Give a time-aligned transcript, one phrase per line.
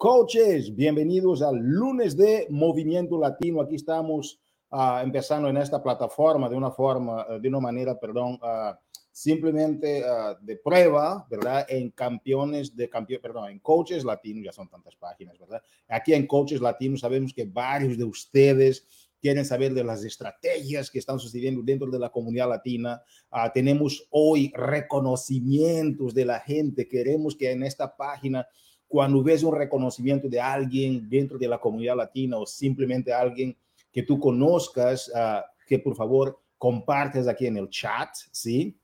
[0.00, 0.74] Coaches.
[0.74, 3.60] Bienvenidos al lunes de Movimiento Latino.
[3.60, 4.40] Aquí estamos
[4.70, 8.74] uh, empezando en esta plataforma de una forma, uh, de una manera, perdón, uh,
[9.12, 10.02] simplemente
[10.40, 11.66] de prueba, ¿verdad?
[11.68, 15.60] En campeones de campeón, perdón, en coaches latinos, ya son tantas páginas, ¿verdad?
[15.86, 18.86] Aquí en coaches latinos sabemos que varios de ustedes
[19.20, 23.02] quieren saber de las estrategias que están sucediendo dentro de la comunidad latina.
[23.52, 26.88] tenemos hoy reconocimientos de la gente.
[26.88, 28.46] Queremos que en esta página
[28.90, 33.56] cuando ves un reconocimiento de alguien dentro de la comunidad latina o simplemente alguien
[33.92, 38.76] que tú conozcas, uh, que por favor compartes aquí en el chat, ¿sí?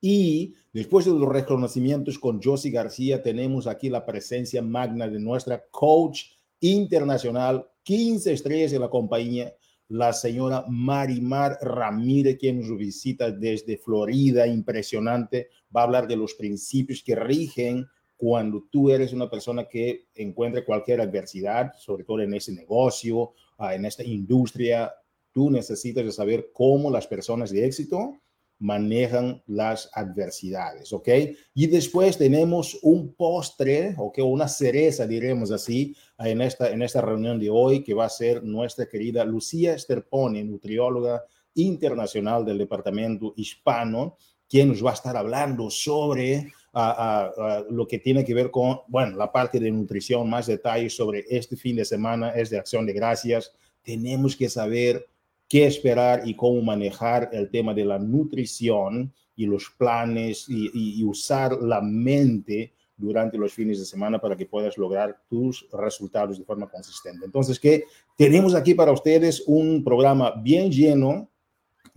[0.00, 5.64] Y después de los reconocimientos con Josie García, tenemos aquí la presencia magna de nuestra
[5.70, 6.22] coach
[6.58, 9.54] internacional, 15 estrellas de la compañía,
[9.86, 16.34] la señora Marimar Ramírez, quien nos visita desde Florida, impresionante, va a hablar de los
[16.34, 17.86] principios que rigen
[18.18, 23.76] cuando tú eres una persona que encuentre cualquier adversidad, sobre todo en ese negocio, ah,
[23.76, 24.92] en esta industria,
[25.32, 28.18] tú necesitas saber cómo las personas de éxito
[28.58, 31.08] manejan las adversidades, ¿ok?
[31.54, 34.18] Y después tenemos un postre, ¿ok?
[34.24, 38.42] Una cereza, diremos así, en esta, en esta reunión de hoy, que va a ser
[38.42, 41.22] nuestra querida Lucía Sterpone, nutrióloga
[41.54, 44.16] internacional del departamento hispano,
[44.48, 49.16] quien nos va a estar hablando sobre a, lo que tiene que ver con, bueno,
[49.16, 52.92] la parte de nutrición, más detalles sobre este fin de semana es de acción de
[52.92, 53.52] gracias.
[53.82, 55.06] Tenemos que saber
[55.48, 61.52] qué esperar y cómo manejar el tema de la nutrición y los planes y, usar
[61.62, 66.68] la mente durante los fines de semana para que puedas lograr tus resultados de forma
[66.68, 67.24] consistente.
[67.24, 67.84] Entonces, que
[68.16, 71.30] tenemos aquí para ustedes un programa bien lleno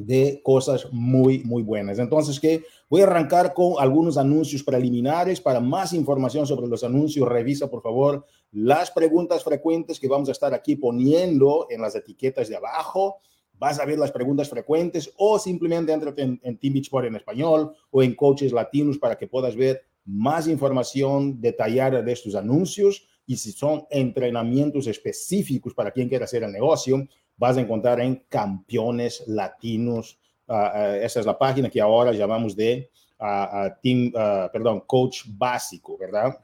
[0.06, 2.00] de cosas muy, muy buenas.
[2.00, 5.40] Entonces, que voy a arrancar con algunos anuncios preliminares.
[5.40, 10.34] Para más información sobre los anuncios, revisa, por favor, las preguntas frecuentes que vamos a
[10.34, 13.18] estar aquí poniendo en las etiquetas de abajo.
[13.54, 18.02] Vas a ver las preguntas frecuentes o simplemente entra en, en Team en español o
[18.02, 23.52] en Coaches Latinos para que puedas ver más información detallada de estos anuncios y si
[23.52, 27.08] son entrenamientos específicos para quien quiera hacer el negocio,
[27.42, 30.20] vas a encontrar en Campeones Latinos.
[30.48, 32.88] Uh, esa es la página que ahora llamamos de
[33.20, 34.12] uh, Team,
[34.54, 36.38] perdón, Coach Básico, ¿verdad?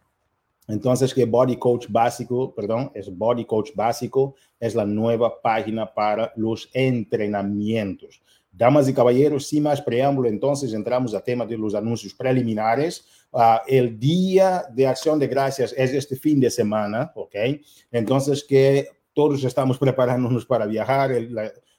[0.68, 6.34] Entonces, que Body Coach Básico, perdón, es Body Coach Básico, es la nueva página para
[6.36, 8.20] los entrenamientos.
[8.52, 13.06] Damas y caballeros, sin más preámbulo, entonces entramos al tema de los anuncios preliminares.
[13.30, 17.36] Uh, el día de acción de gracias es este fin de semana, ¿ok?
[17.92, 21.12] Entonces, que todos estamos preparándonos para viajar.
[21.12, 21.36] El,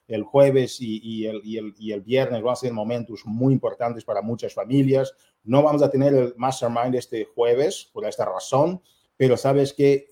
[0.09, 3.53] el jueves y, y, el, y, el, y, el, viernes van a ser momentos muy
[3.53, 5.15] importantes para muchas familias.
[5.45, 8.83] No vamos a tener el mastermind este jueves por esta razón,
[9.17, 10.09] pero sabes que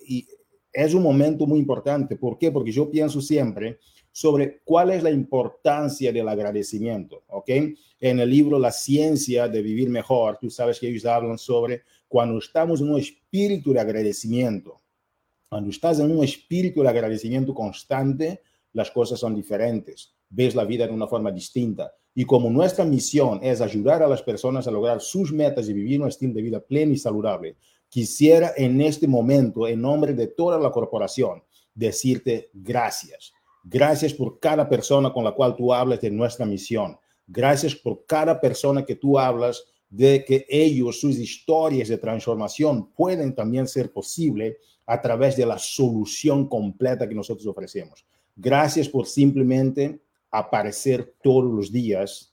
[0.73, 2.15] es un momento muy importante.
[2.15, 2.53] ¿Por qué?
[2.53, 3.81] Porque yo pienso siempre
[4.13, 7.51] sobre cuál es la importancia del agradecimiento, ¿ok?
[7.99, 12.39] En el libro La ciencia de vivir mejor, tú sabes que ellos hablan sobre cuando
[12.39, 14.81] estamos en un espíritu de agradecimiento,
[15.49, 18.43] cuando estás en un espíritu de agradecimiento constante,
[18.73, 20.15] las cosas son diferentes.
[20.29, 21.93] Ves la vida de una forma distinta.
[22.15, 26.01] Y como nuestra misión es ayudar a las personas a lograr sus metas y vivir
[26.01, 27.57] un estilo de vida pleno y saludable,
[27.89, 31.43] quisiera en este momento, en nombre de toda la corporación,
[31.75, 33.33] decirte gracias.
[33.63, 36.99] Gracias por cada persona con la cual tú hablas de nuestra misión.
[37.27, 43.35] Gracias por cada persona que tú hablas de que ellos, sus historias de transformación pueden
[43.35, 48.07] también ser posible a través de la solución completa que nosotros ofrecemos.
[48.37, 50.01] Gracias por simplemente
[50.31, 52.33] aparecer todos los días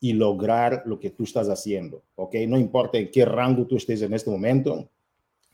[0.00, 2.34] y lograr lo que tú estás haciendo, ¿ok?
[2.46, 4.88] No importa en qué rango tú estés en este momento,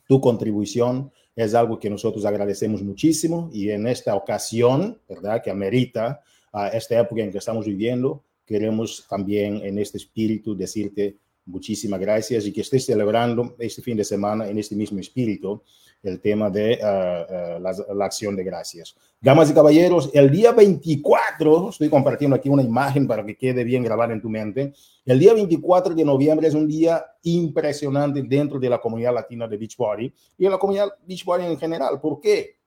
[0.06, 5.42] tu contribución es algo que nosotros agradecemos muchísimo y en esta ocasión, ¿verdad?
[5.42, 6.22] Que amerita
[6.52, 11.16] a esta época en que estamos viviendo, queremos también en este espíritu decirte
[11.46, 15.62] Muchísimas gracias y que estés celebrando este fin de semana en este mismo espíritu
[16.02, 18.94] el tema de uh, uh, la, acción de gracias.
[19.20, 23.82] Damas y caballeros, el día 24, estoy compartiendo aquí una imagen para que quede bien
[23.82, 24.73] grabada en tu mente,
[25.05, 29.56] el día 24 de noviembre es un día impresionante dentro de la comunidad latina de
[29.56, 32.00] Beachbody y en la comunidad Beachbody en general.
[32.00, 32.58] ¿Por qué?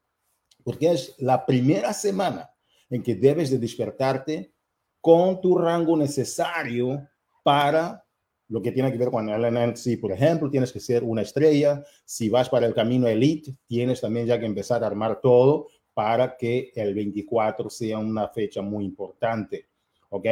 [0.63, 2.49] Porque es la primera semana
[2.89, 4.51] en que debes de despertarte
[4.99, 7.07] con tu rango necesario
[7.43, 8.03] para
[8.49, 11.83] lo que tiene que ver con el por ejemplo, tienes que ser una estrella.
[12.05, 16.37] Si vas para el camino elite, tienes también ya que empezar a armar todo para
[16.37, 19.67] que el 24 sea una fecha muy importante.
[20.09, 20.25] ¿Ok?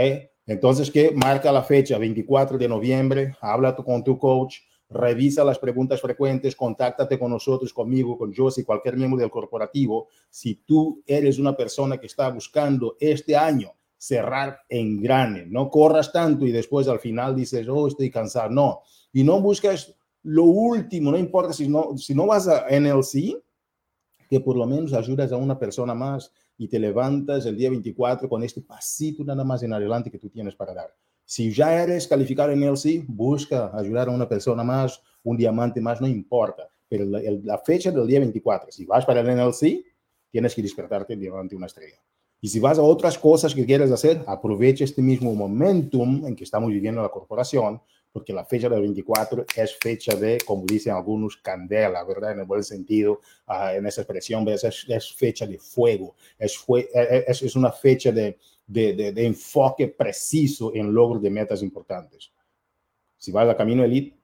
[0.46, 1.12] Entonces, ¿qué?
[1.12, 4.58] Marca la fecha, 24 de noviembre, habla con tu coach,
[4.90, 10.08] revisa las preguntas frecuentes, contáctate con nosotros, conmigo, con Josie, cualquier miembro del corporativo.
[10.30, 15.46] Si tú eres una persona que está buscando este año cerrar en grande.
[15.48, 18.50] No corras tanto y después al final dices, oh, estoy cansado.
[18.50, 18.82] No.
[19.14, 23.42] Y no buscas lo último, no importa si no, si no vas a NLC,
[24.30, 28.28] que por lo menos ayudas a una persona más y te levantas el día 24
[28.28, 30.96] con este pasito nada más en adelante que tú tienes para dar.
[31.24, 36.00] Si ya eres calificado en NLC, busca ayudar a una persona más, un diamante más,
[36.00, 36.68] no importa.
[36.88, 39.84] Pero la, la fecha del día 24, si vas para el NLC,
[40.30, 41.98] tienes que despertarte diamante una estrella.
[42.46, 46.44] Y si vas a otras cosas que quieres hacer, aprovecha este mismo momentum en que
[46.44, 47.82] estamos viviendo la corporación,
[48.14, 52.34] porque la fecha del 24 es fecha de, como dicen algunos, candela, ¿verdad?
[52.34, 56.88] En el buen sentido, uh, en esa expresión, es, es, fecha de fuego, es, fue,
[56.94, 58.38] es, es una fecha de,
[58.68, 62.32] de, de, de, enfoque preciso en logro de metas importantes.
[63.18, 64.16] Si vas a Camino Elite,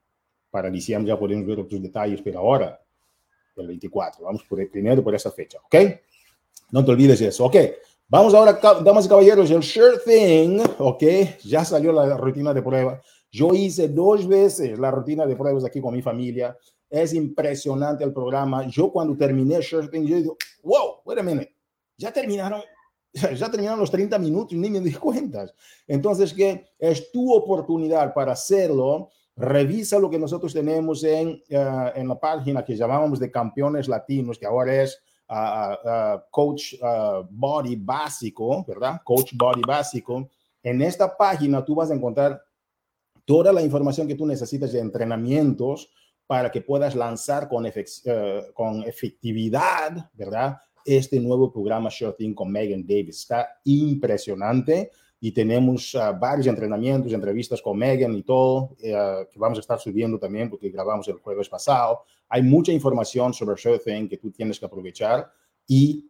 [0.51, 2.79] para diciembre ya podemos ver otros detalles, pero ahora,
[3.55, 5.75] el 24, vamos por, primero por esa fecha, ¿ok?
[6.69, 7.55] No te olvides de eso, ¿ok?
[8.11, 11.01] Vamos ahora, damas y caballeros, el sure thing, ok,
[11.45, 13.01] ya salió la rutina de prueba.
[13.31, 16.57] Yo hice dos veces la rutina de pruebas aquí con mi familia.
[16.89, 18.67] Es impresionante el programa.
[18.67, 21.55] Yo cuando terminé sure thing, yo digo, wow, wait a minute,
[21.97, 22.61] ya terminaron,
[23.13, 25.45] ya terminaron los 30 minutos, ni me di cuenta.
[25.87, 29.07] Entonces, que es tu oportunidad para hacerlo.
[29.37, 34.37] Revisa lo que nosotros tenemos en, uh, en la página que llamábamos de campeones latinos,
[34.37, 35.01] que ahora es
[36.29, 36.75] Coach
[37.29, 39.01] Body básico, ¿verdad?
[39.03, 40.29] Coach Body básico.
[40.63, 42.41] En esta página tú vas a encontrar
[43.25, 45.89] toda la información que tú necesitas de entrenamientos
[46.27, 50.57] para que puedas lanzar con, uh, con efectividad, ¿verdad?
[50.83, 53.19] Este nuevo programa Shorting con Megan Davis.
[53.19, 54.91] Está impresionante
[55.23, 59.79] y tenemos uh, varios entrenamientos, entrevistas con Megan y todo, uh, que vamos a estar
[59.79, 62.01] subiendo también porque grabamos el jueves pasado.
[62.27, 65.31] Hay mucha información sobre Surfing que tú tienes que aprovechar
[65.67, 66.09] y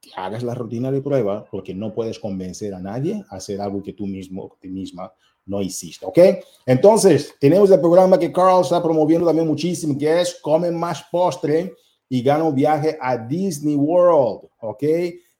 [0.00, 3.82] que hagas la rutina de prueba porque no puedes convencer a nadie a hacer algo
[3.82, 5.12] que tú mismo, ti misma,
[5.44, 6.18] no hiciste, ¿ok?
[6.64, 11.74] Entonces, tenemos el programa que Carl está promoviendo también muchísimo, que es Come Más Postre
[12.08, 14.82] y gana un viaje a Disney World, ¿ok?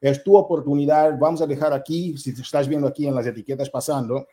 [0.03, 1.17] Es tu oportunidad.
[1.17, 4.27] Vamos a dejar aquí, si te estás viendo aquí en las etiquetas pasando,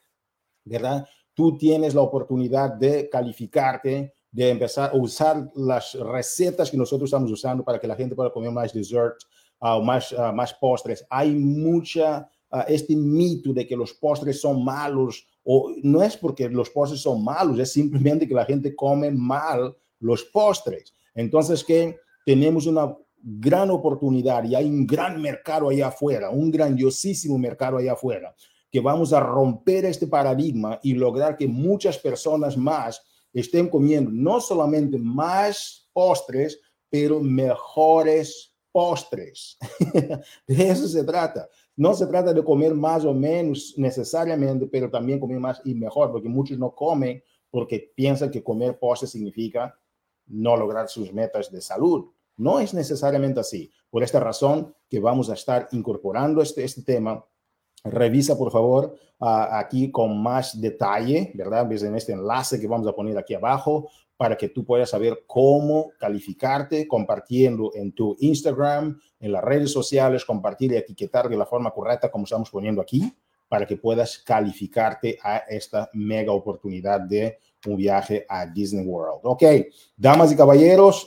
[0.66, 1.08] ¿verdad?
[1.36, 7.32] Tú tienes la oportunidad de calificarte, de empezar a usar las recetas que nosotros estamos
[7.32, 9.18] usando para que la gente pueda comer más dessert
[9.62, 11.06] uh, o más, uh, más postres.
[11.08, 16.50] Hay mucha, uh, este mito de que los postres son malos, o no es porque
[16.50, 20.96] los postres son malos, es simplemente que la gente come mal los postres.
[21.14, 21.96] Entonces, que
[22.26, 27.94] tenemos una gran oportunidad y hay un gran mercado allá afuera, un grandiosísimo mercado allá
[27.94, 28.36] afuera,
[28.72, 33.02] que vamos a romper este paradigma y lograr que muchas personas más
[33.34, 36.60] estén comiendo no solamente más postres,
[36.90, 39.58] pero mejores postres.
[40.48, 41.48] de eso se trata.
[41.76, 46.12] No se trata de comer más o menos necesariamente, pero también comer más y mejor,
[46.12, 49.78] porque muchos no comen porque piensan que comer postres significa
[50.28, 52.12] no lograr sus metas de salud.
[52.40, 53.70] No es necesariamente así.
[53.90, 57.24] Por esta razón que vamos a estar incorporando este, este tema.
[57.84, 61.72] Revisa, por favor, aquí con más detalle, ¿verdad?
[61.72, 65.92] En este enlace que vamos a poner aquí abajo para que tú puedas saber cómo
[65.98, 71.72] calificarte compartiendo en tu Instagram, en las redes sociales, compartir y etiquetar de la forma
[71.72, 73.14] correcta como estamos poniendo aquí
[73.50, 79.22] para que puedas calificarte a esta mega oportunidad de un viaje a Disney World.
[79.24, 79.44] Ok,
[79.98, 81.06] damas y caballeros,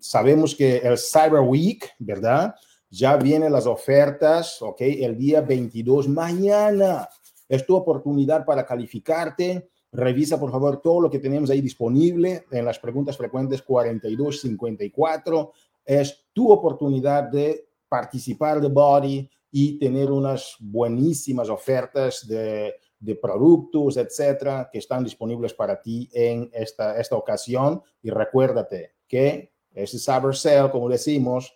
[0.00, 2.54] sabemos que el Cyber Week, ¿verdad?
[2.88, 7.08] Ya vienen las ofertas, ok, el día 22, mañana.
[7.48, 9.68] Es tu oportunidad para calificarte.
[9.92, 15.52] Revisa, por favor, todo lo que tenemos ahí disponible en las preguntas frecuentes 42, 54.
[15.84, 23.96] Es tu oportunidad de participar de Body y tener unas buenísimas ofertas de de productos,
[23.96, 27.82] etcétera, que están disponibles para ti en esta, esta ocasión.
[28.00, 31.52] Y recuérdate que ese Cyber Sale, como decimos,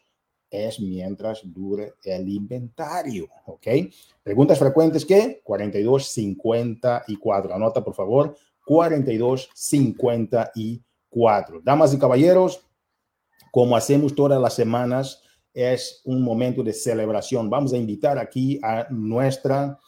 [0.51, 3.69] es mientras dure el inventario, ¿ok?
[4.23, 7.55] Preguntas frecuentes que 4254.
[7.55, 8.35] Anota, por favor,
[8.65, 11.61] 4254.
[11.63, 12.67] Damas y caballeros,
[13.53, 15.23] como hacemos todas las semanas,
[15.57, 17.49] es un momento de celebración.
[17.49, 19.81] Vamos a invitar aquí a nuestra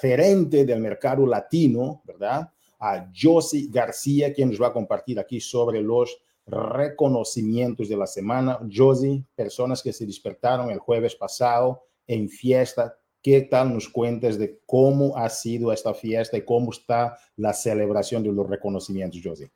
[0.00, 2.48] gerente del mercado latino, ¿verdad?
[2.78, 8.60] A Josie García, quien nos va a compartir aquí sobre los reconocimientos de la semana.
[8.72, 14.60] Josie, personas que se despertaron el jueves pasado en fiesta, ¿qué tal nos cuentas de
[14.66, 19.50] cómo ha sido esta fiesta y cómo está la celebración de los reconocimientos, Josie?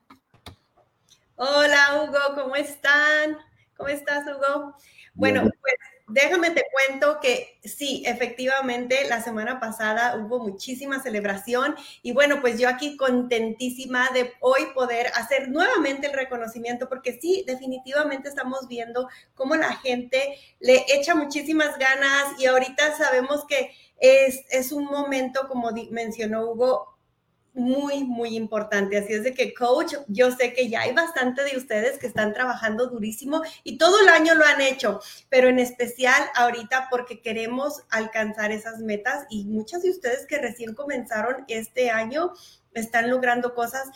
[1.37, 3.37] Hola, Hugo, ¿cómo están?
[3.79, 4.75] ¿Cómo estás, Hugo?
[5.15, 5.75] Bueno, pues
[6.09, 12.59] déjame te cuento que sí, efectivamente, la semana pasada hubo muchísima celebración y bueno, pues
[12.59, 19.09] yo aquí contentísima de hoy poder hacer nuevamente el reconocimiento porque sí, definitivamente estamos viendo
[19.37, 23.71] cómo la gente le echa muchísimas ganas y ahorita sabemos que
[24.01, 26.98] es, es un momento, como mencionó Hugo,
[27.59, 28.97] muy, muy importante.
[28.97, 32.33] Así es de que, coach, yo sé que ya hay bastante de ustedes que están
[32.33, 37.83] trabajando durísimo y todo el año lo han hecho, pero en especial ahorita porque queremos
[37.91, 42.33] alcanzar esas metas y muchas de ustedes que recién comenzaron este año
[42.75, 43.91] están logrando cosas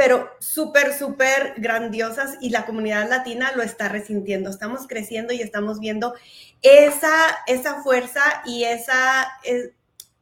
[0.00, 4.48] pero súper, súper grandiosas y la comunidad latina lo está resintiendo.
[4.48, 6.14] Estamos creciendo y estamos viendo
[6.62, 7.10] esa,
[7.46, 9.28] esa fuerza y esa,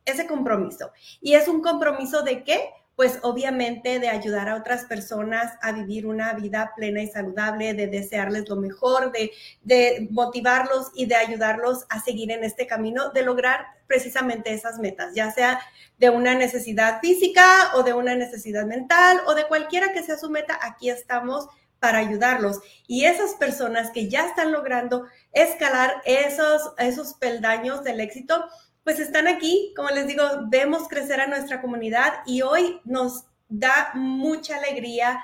[0.08, 0.92] ese compromiso.
[1.20, 2.70] ¿Y es un compromiso de qué?
[2.96, 7.86] Pues obviamente de ayudar a otras personas a vivir una vida plena y saludable, de
[7.86, 9.30] desearles lo mejor, de,
[9.62, 15.14] de motivarlos y de ayudarlos a seguir en este camino, de lograr precisamente esas metas,
[15.14, 15.60] ya sea
[15.98, 20.28] de una necesidad física o de una necesidad mental o de cualquiera que sea su
[20.30, 21.48] meta, aquí estamos
[21.80, 22.60] para ayudarlos.
[22.86, 28.44] Y esas personas que ya están logrando escalar esos, esos peldaños del éxito,
[28.88, 33.90] pues están aquí, como les digo, vemos crecer a nuestra comunidad y hoy nos da
[33.92, 35.22] mucha alegría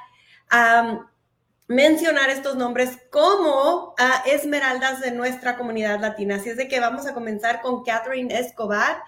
[1.66, 3.94] mencionar estos nombres como
[4.26, 6.34] esmeraldas de nuestra comunidad latina.
[6.34, 9.02] Así es de que vamos a comenzar con Catherine Escobar,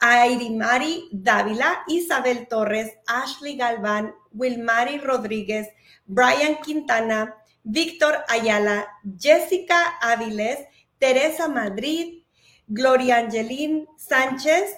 [0.00, 5.68] Airimari Dávila, Isabel Torres, Ashley Galván, Wilmari Rodríguez,
[6.04, 10.58] Brian Quintana, Víctor Ayala, Jessica Áviles,
[10.98, 12.23] Teresa Madrid,
[12.66, 14.76] Gloria Angelín Sánchez,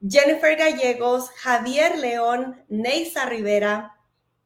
[0.00, 3.96] Jennifer Gallegos, Javier León, Neisa Rivera,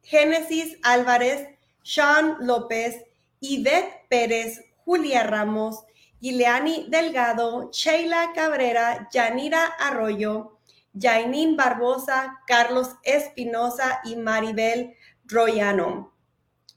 [0.01, 1.47] Génesis Álvarez,
[1.83, 3.03] Sean López,
[3.39, 5.83] Ivette Pérez, Julia Ramos,
[6.21, 10.59] Gileani Delgado, Sheila Cabrera, Yanira Arroyo,
[10.93, 16.12] Jainín Barbosa, Carlos Espinosa y Maribel Royano.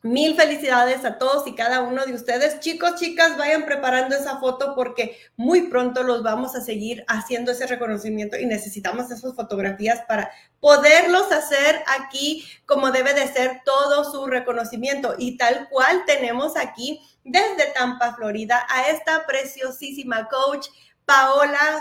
[0.06, 2.60] Mil felicidades a todos y cada uno de ustedes.
[2.60, 7.66] Chicos, chicas, vayan preparando esa foto porque muy pronto los vamos a seguir haciendo ese
[7.66, 14.26] reconocimiento y necesitamos esas fotografías para poderlos hacer aquí como debe de ser todo su
[14.26, 15.16] reconocimiento.
[15.18, 20.68] Y tal cual tenemos aquí desde Tampa, Florida, a esta preciosísima coach
[21.06, 21.80] Paola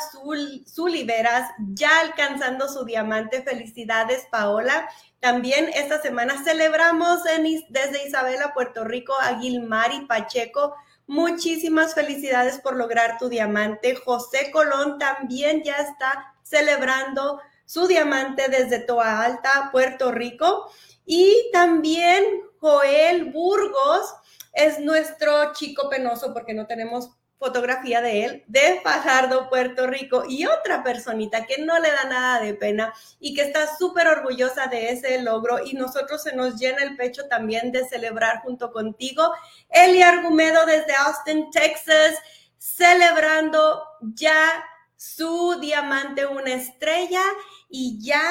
[0.68, 3.42] Zuliveras, ya alcanzando su diamante.
[3.42, 4.88] Felicidades, Paola.
[5.20, 7.22] También esta semana celebramos
[7.70, 10.76] desde Isabela, Puerto Rico, a Gilmari Pacheco.
[11.08, 13.96] Muchísimas felicidades por lograr tu diamante.
[13.96, 20.70] José Colón también ya está celebrando su diamante desde Toa Alta, Puerto Rico.
[21.06, 22.24] Y también
[22.60, 24.14] Joel Burgos
[24.54, 27.12] es nuestro chico penoso porque no tenemos
[27.46, 32.40] fotografía de él de Fajardo, Puerto Rico, y otra personita que no le da nada
[32.40, 36.82] de pena y que está súper orgullosa de ese logro y nosotros se nos llena
[36.82, 39.32] el pecho también de celebrar junto contigo.
[39.70, 42.16] Eli Argumedo desde Austin, Texas,
[42.58, 47.22] celebrando ya su diamante, una estrella
[47.70, 48.24] y ya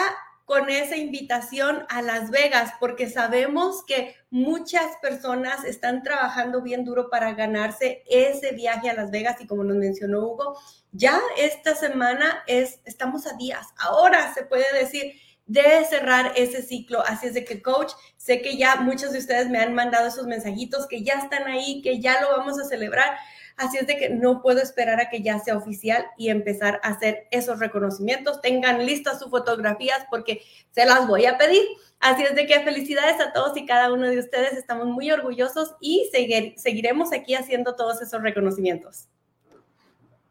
[0.44, 7.08] con esa invitación a Las Vegas, porque sabemos que muchas personas están trabajando bien duro
[7.08, 10.58] para ganarse ese viaje a Las Vegas y como nos mencionó Hugo,
[10.92, 15.14] ya esta semana es, estamos a días, ahora se puede decir
[15.46, 17.02] de cerrar ese ciclo.
[17.06, 20.26] Así es de que, coach, sé que ya muchos de ustedes me han mandado esos
[20.26, 23.16] mensajitos que ya están ahí, que ya lo vamos a celebrar.
[23.56, 26.88] Así es de que no puedo esperar a que ya sea oficial y empezar a
[26.88, 28.40] hacer esos reconocimientos.
[28.40, 30.42] Tengan listas sus fotografías porque
[30.72, 31.62] se las voy a pedir.
[32.00, 34.54] Así es de que felicidades a todos y cada uno de ustedes.
[34.54, 36.10] Estamos muy orgullosos y
[36.56, 39.08] seguiremos aquí haciendo todos esos reconocimientos.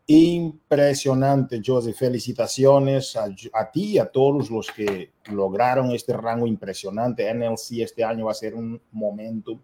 [0.05, 1.93] Impresionante, José.
[1.93, 7.33] Felicitaciones a, a ti y a todos los que lograron este rango impresionante.
[7.33, 9.57] NLC este año va a ser un momento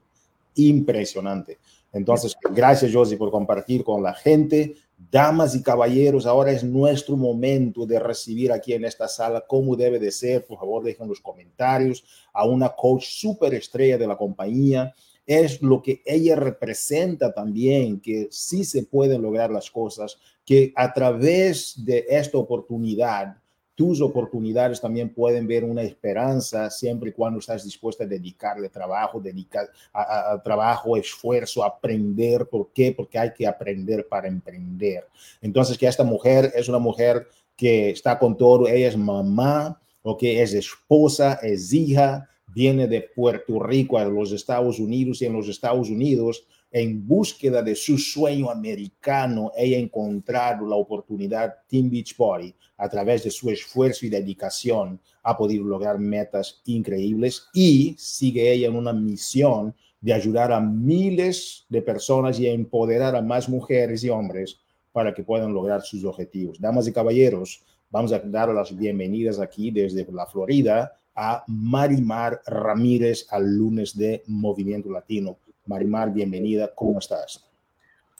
[0.55, 1.59] impresionante.
[1.91, 4.75] Entonces, gracias, José, por compartir con la gente.
[5.11, 9.97] Damas y caballeros, ahora es nuestro momento de recibir aquí en esta sala cómo debe
[9.97, 10.45] de ser.
[10.45, 12.03] Por favor, dejen los comentarios
[12.33, 14.93] a una coach super estrella de la compañía.
[15.25, 20.91] Es lo que ella representa también, que sí se pueden lograr las cosas, que a
[20.93, 23.37] través de esta oportunidad
[23.79, 29.21] tus oportunidades también pueden ver una esperanza siempre y cuando estás dispuesta a dedicarle trabajo,
[29.21, 32.45] dedicar a, trabajo, esfuerzo, aprender.
[32.47, 32.91] ¿Por qué?
[32.91, 35.07] Porque hay que aprender para emprender.
[35.41, 40.17] Entonces, que esta mujer es una mujer que está con todo, ella es mamá, o
[40.19, 45.47] es esposa, es hija, viene de Puerto Rico a los Estados Unidos y en los
[45.47, 52.15] Estados Unidos en búsqueda de su sueño americano, ella ha encontrado la oportunidad Team Beach
[52.15, 58.51] Party a través de su esfuerzo y dedicación ha podido lograr metas increíbles y sigue
[58.51, 64.03] ella en una misión de ayudar a miles de personas y empoderar a más mujeres
[64.03, 64.59] y hombres
[64.91, 66.59] para que puedan lograr sus objetivos.
[66.59, 73.27] Damas y caballeros, vamos a dar las bienvenidas aquí desde la Florida a Marimar Ramírez
[73.29, 75.37] al lunes de Movimiento Latino.
[75.65, 77.45] Marimar, bienvenida, ¿cómo estás?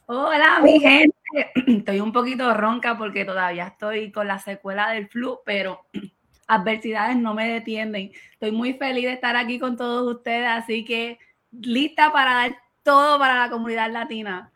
[0.06, 1.16] Hola, mi gente.
[1.68, 5.86] Estoy un poquito ronca porque todavía estoy con la secuela del flu, pero
[6.48, 8.12] adversidades no me detienen.
[8.34, 11.20] Estoy muy feliz de estar aquí con todos ustedes, así que
[11.52, 14.52] lista para dar todo para la comunidad latina.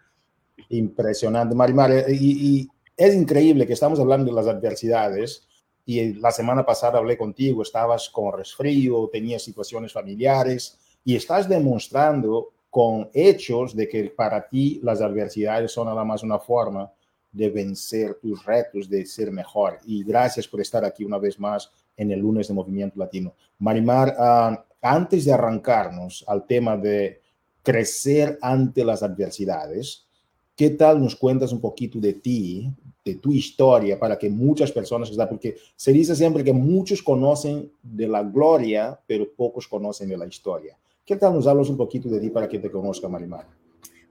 [0.70, 1.92] Impresionante, Marimar.
[1.92, 5.48] Eh, y, y es increíble que estamos hablando de las adversidades
[5.86, 12.53] y la semana pasada hablé contigo, estabas con resfrío, tenías situaciones familiares y estás demostrando
[12.74, 16.92] con hechos de que para ti las adversidades son nada más una forma
[17.32, 19.78] de vencer tus retos, de ser mejor.
[19.86, 23.36] Y gracias por estar aquí una vez más en el lunes de Movimiento Latino.
[23.60, 27.22] Marimar, ah, antes de arrancarnos al tema de
[27.62, 30.08] crecer ante las adversidades,
[30.56, 32.74] ¿qué tal nos cuentas un poquito de ti,
[33.06, 38.08] de tu historia, para que muchas personas, porque se dice siempre que muchos conocen de
[38.08, 40.76] la gloria, pero pocos conocen de la historia.
[41.06, 43.46] ¿Qué tal nos hablas un poquito de ti para que te conozca, Marimar?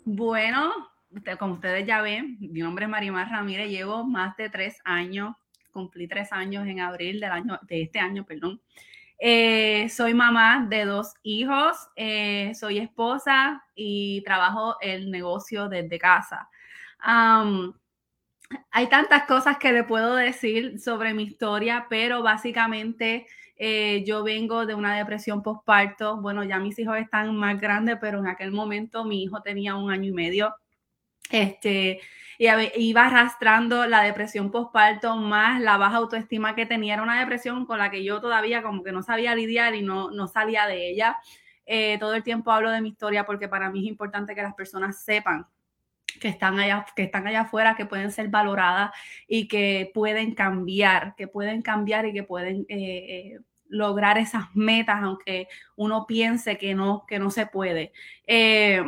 [0.04, 0.70] Bueno,
[1.38, 5.34] como ustedes ya ven, mi nombre es Marimar Ramírez, llevo más de tres años,
[5.70, 8.60] cumplí tres años en abril del año, de este año, perdón.
[9.18, 16.50] Eh, soy mamá de dos hijos, eh, soy esposa y trabajo el negocio desde casa.
[18.70, 24.66] Hay tantas cosas que le puedo decir sobre mi historia, pero básicamente eh, yo vengo
[24.66, 26.20] de una depresión postparto.
[26.20, 29.90] Bueno, ya mis hijos están más grandes, pero en aquel momento mi hijo tenía un
[29.90, 30.54] año y medio.
[31.30, 32.00] Este,
[32.38, 36.94] y iba arrastrando la depresión postparto más la baja autoestima que tenía.
[36.94, 40.10] Era una depresión con la que yo todavía como que no sabía lidiar y no,
[40.10, 41.18] no salía de ella.
[41.64, 44.54] Eh, todo el tiempo hablo de mi historia porque para mí es importante que las
[44.54, 45.46] personas sepan
[46.20, 48.90] que están allá, que están allá afuera, que pueden ser valoradas
[49.26, 55.48] y que pueden cambiar, que pueden cambiar y que pueden eh, lograr esas metas, aunque
[55.76, 57.92] uno piense que no, que no se puede.
[58.26, 58.82] Eh,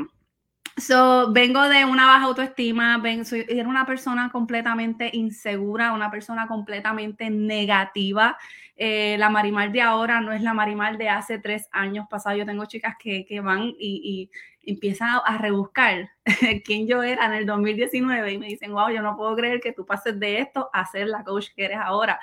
[0.76, 7.30] so, vengo de una baja autoestima, soy, era una persona completamente insegura, una persona completamente
[7.30, 8.36] negativa.
[8.76, 12.38] Eh, la Marimar de ahora no es la Marimar de hace tres años pasados.
[12.38, 14.30] Yo tengo chicas que, que van y,
[14.64, 16.10] y, empiezan a rebuscar
[16.64, 19.72] quién yo era en el 2019 y me dicen, wow, yo no puedo creer que
[19.72, 22.18] tú pases de esto a ser la coach que eres ahora.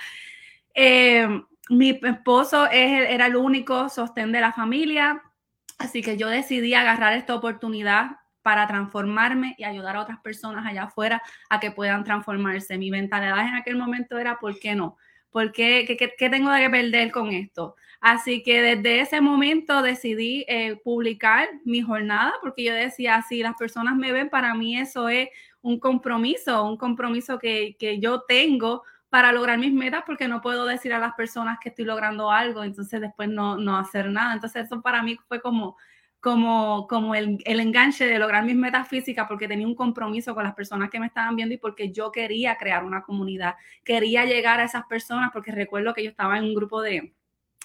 [0.74, 1.28] Eh,
[1.70, 5.22] mi esposo era el único sostén de la familia,
[5.78, 10.84] así que yo decidí agarrar esta oportunidad para transformarme y ayudar a otras personas allá
[10.84, 12.78] afuera a que puedan transformarse.
[12.78, 14.98] Mi mentalidad en aquel momento era, ¿por qué no?
[15.30, 15.86] ¿Por qué,
[16.18, 17.76] qué, tengo de perder con esto?
[18.02, 23.56] Así que desde ese momento decidí eh, publicar mi jornada porque yo decía, si las
[23.56, 25.30] personas me ven, para mí eso es
[25.62, 30.66] un compromiso, un compromiso que, que yo tengo para lograr mis metas porque no puedo
[30.66, 34.34] decir a las personas que estoy logrando algo, entonces después no, no hacer nada.
[34.34, 35.78] Entonces eso para mí fue como,
[36.20, 40.44] como, como el, el, enganche de lograr mis metas físicas porque tenía un compromiso con
[40.44, 44.60] las personas que me estaban viendo y porque yo quería crear una comunidad, quería llegar
[44.60, 47.14] a esas personas porque recuerdo que yo estaba en un grupo de,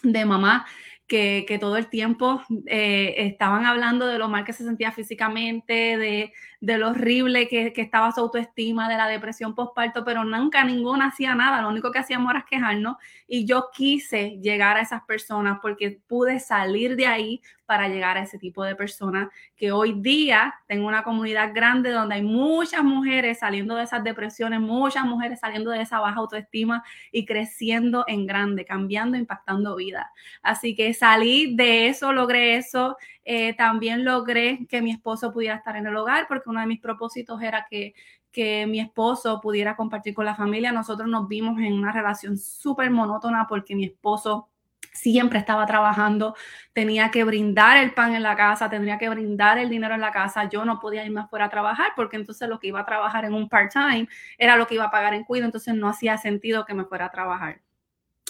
[0.02, 0.62] de mamás
[1.06, 6.32] que, todo el tiempo eh, estaban hablando de lo mal que se sentía físicamente, de,
[6.78, 11.34] lo horrible que, que, estaba su autoestima, de la depresión postparto, pero nunca ninguna hacía
[11.34, 12.96] nada, lo único que hacíamos era quejarnos
[13.28, 18.22] y yo quise llegar a esas personas porque pude salir de ahí para llegar a
[18.22, 23.40] ese tipo de personas que hoy día tengo una comunidad grande donde hay muchas mujeres
[23.40, 28.64] saliendo de esas depresiones, muchas mujeres saliendo de esa baja autoestima y creciendo en grande,
[28.64, 30.12] cambiando, impactando vida.
[30.42, 32.96] Así que salí de eso, logré eso.
[33.24, 36.80] Eh, también logré que mi esposo pudiera estar en el hogar porque uno de mis
[36.80, 37.94] propósitos era que
[38.36, 40.70] que mi esposo pudiera compartir con la familia.
[40.70, 44.50] Nosotros nos vimos en una relación súper monótona porque mi esposo
[44.92, 46.34] siempre estaba trabajando,
[46.74, 50.10] tenía que brindar el pan en la casa, tendría que brindar el dinero en la
[50.10, 53.24] casa, yo no podía irme afuera a trabajar porque entonces lo que iba a trabajar
[53.24, 54.06] en un part-time
[54.36, 57.06] era lo que iba a pagar en cuido, entonces no hacía sentido que me fuera
[57.06, 57.62] a trabajar.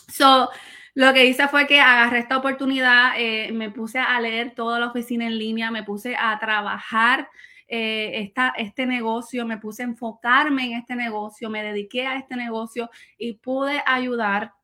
[0.09, 0.51] So,
[0.97, 4.87] lo que hice fue que agarré esta oportunidad, eh, me puse a leer toda la
[4.87, 7.29] oficina en línea, me puse a trabajar
[7.69, 12.35] eh, esta, este negocio, me puse a enfocarme en este negocio, me dediqué a este
[12.35, 14.55] negocio y pude ayudar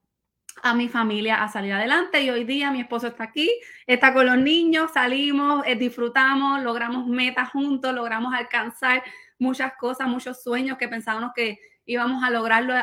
[0.62, 2.22] a mi familia a salir adelante.
[2.22, 3.50] Y hoy día mi esposo está aquí,
[3.86, 9.02] está con los niños, salimos, eh, disfrutamos, logramos metas juntos, logramos alcanzar
[9.38, 12.74] muchas cosas, muchos sueños que pensábamos que íbamos a lograrlo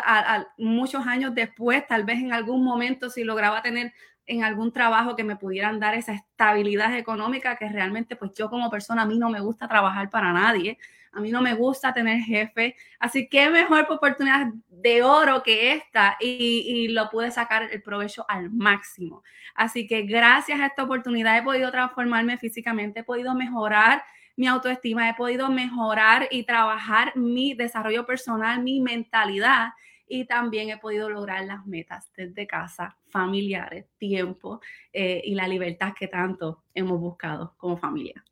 [0.58, 3.94] muchos años después, tal vez en algún momento si lograba tener
[4.26, 8.70] en algún trabajo que me pudieran dar esa estabilidad económica que realmente pues yo como
[8.70, 10.78] persona a mí no me gusta trabajar para nadie
[11.12, 16.18] a mí no me gusta tener jefe, así que mejor oportunidad de oro que esta
[16.20, 19.24] y, lo pude sacar el provecho al máximo.
[19.56, 24.04] Así que gracias a esta oportunidad he podido transformarme físicamente, he podido mejorar
[24.40, 29.72] mi autoestima, he podido mejorar y trabajar mi desarrollo personal, mi mentalidad
[30.08, 34.62] y también he podido lograr las metas desde casa, familiares, tiempo
[34.94, 38.24] eh, y la libertad que tanto hemos buscado como familia.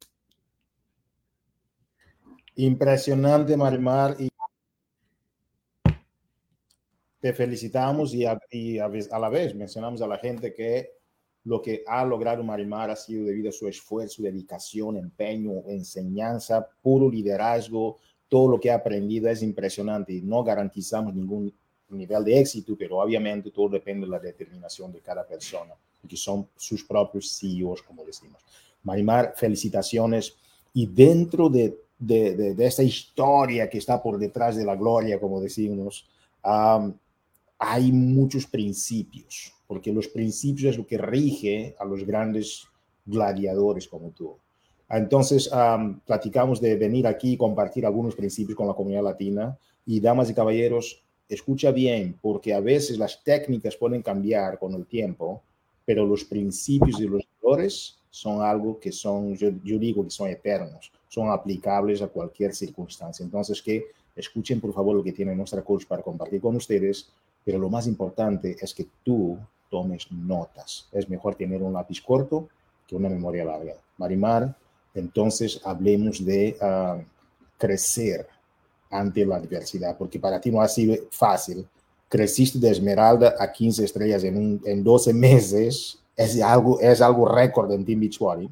[2.56, 4.15] Impresionante, Marimar.
[7.20, 8.39] Te felicitamos y, a,
[9.20, 10.97] la vez mencionamos a la gente que
[11.48, 17.10] lo que ha logrado Marimar ha sido debido a su esfuerzo, dedicación, empeño, enseñanza, puro
[17.10, 17.98] liderazgo.
[18.28, 21.54] Todo lo que ha aprendido es impresionante no garantizamos ningún
[21.90, 25.74] nivel de éxito, pero obviamente todo depende de la determinación de cada persona,
[26.06, 28.42] que son sus propios CEOs, como decimos.
[28.84, 30.36] Marimar, felicitaciones.
[30.74, 35.42] Y dentro de de, de, esta historia que está por detrás de la gloria, como
[35.42, 36.08] decimos,
[36.44, 42.68] hay muchos principios, porque los principios es lo que rige a los grandes
[43.06, 44.36] gladiadores como tú.
[44.90, 45.50] Entonces,
[46.06, 49.58] platicamos de venir aquí y compartir algunos principios con la comunidad latina.
[49.86, 54.86] Y damas y caballeros, escucha bien, porque a veces las técnicas pueden cambiar con el
[54.86, 55.42] tiempo,
[55.86, 60.30] pero los principios y los valores son algo que son, yo, yo digo que son
[60.30, 63.24] eternos son aplicables a cualquier circunstancia.
[63.24, 67.10] Entonces, que escuchen por favor lo que tiene nuestra coach para compartir con ustedes,
[67.44, 69.38] pero lo más importante es que tú
[69.70, 70.88] tomes notas.
[70.92, 72.50] Es mejor tener un lápiz corto
[72.88, 73.74] que una memoria larga.
[73.98, 74.56] Marimar,
[74.94, 76.98] entonces hablemos de ah,
[77.58, 78.28] crecer
[78.90, 81.68] ante la adversidad, porque para ti no ha sido fácil.
[82.10, 87.72] Creciste de Esmeralda a 15 estrellas en, en 12 meses, es algo, es algo récord
[87.72, 88.50] en Beachbody,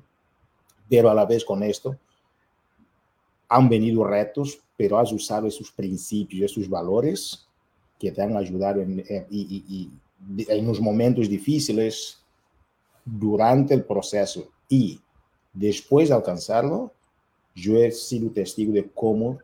[0.89, 1.97] pero a la vez con esto
[3.47, 7.47] han venido retos, pero has usado esos principios, esos valores
[7.99, 9.89] que te han ayudado en, y,
[10.37, 12.19] en los momentos difíciles
[13.03, 14.99] durante el proceso y
[15.53, 16.91] después de alcanzarlo,
[17.53, 19.39] yo he sido testigo de cómo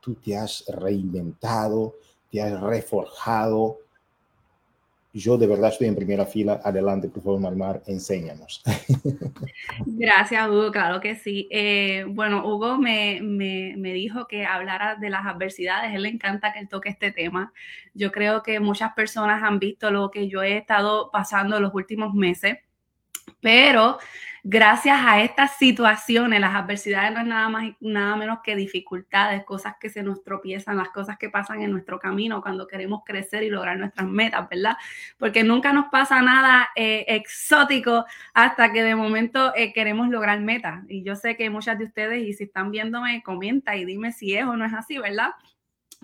[0.00, 1.94] tú te has reinventado,
[2.30, 3.78] te has reforjado,
[5.20, 6.60] yo de verdad estoy en primera fila.
[6.64, 8.62] Adelante, por favor, Marmar, enséñanos.
[9.86, 11.46] Gracias, Hugo, claro que sí.
[11.52, 15.94] Eh, bueno, Hugo me, me, me, dijo que hablara de las adversidades.
[15.94, 17.52] él le encanta que él toque este tema.
[17.94, 22.12] Yo creo que muchas personas han visto lo que yo he estado pasando los últimos
[22.12, 22.58] meses,
[23.40, 23.98] pero
[24.46, 29.76] gracias a estas situaciones, las adversidades no es nada más nada menos que dificultades, cosas
[29.80, 33.48] que se nos tropiezan, las cosas que pasan en nuestro camino cuando queremos crecer y
[33.48, 34.76] lograr nuestras metas, ¿verdad?
[35.16, 38.04] Porque nunca nos pasa nada eh, exótico
[38.34, 40.84] hasta que de momento eh, queremos lograr metas.
[40.88, 44.36] Y yo sé que muchas de ustedes, y si están viéndome, comenta y dime si
[44.36, 45.30] es o no es así, ¿verdad?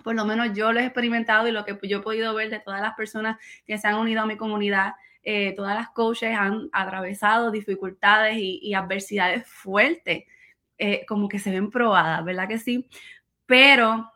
[0.03, 2.59] Por lo menos yo lo he experimentado y lo que yo he podido ver de
[2.59, 6.69] todas las personas que se han unido a mi comunidad eh, todas las coaches han
[6.71, 10.25] atravesado dificultades y, adversidades fuertes,
[10.77, 12.87] eh, como que se ven probadas, ¿verdad que sí?
[13.45, 14.11] Pero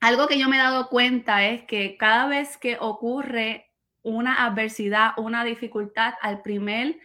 [0.00, 3.70] algo que yo me he dado cuenta es que cada vez que ocurre
[4.02, 6.98] una adversidad, una dificultad, al primer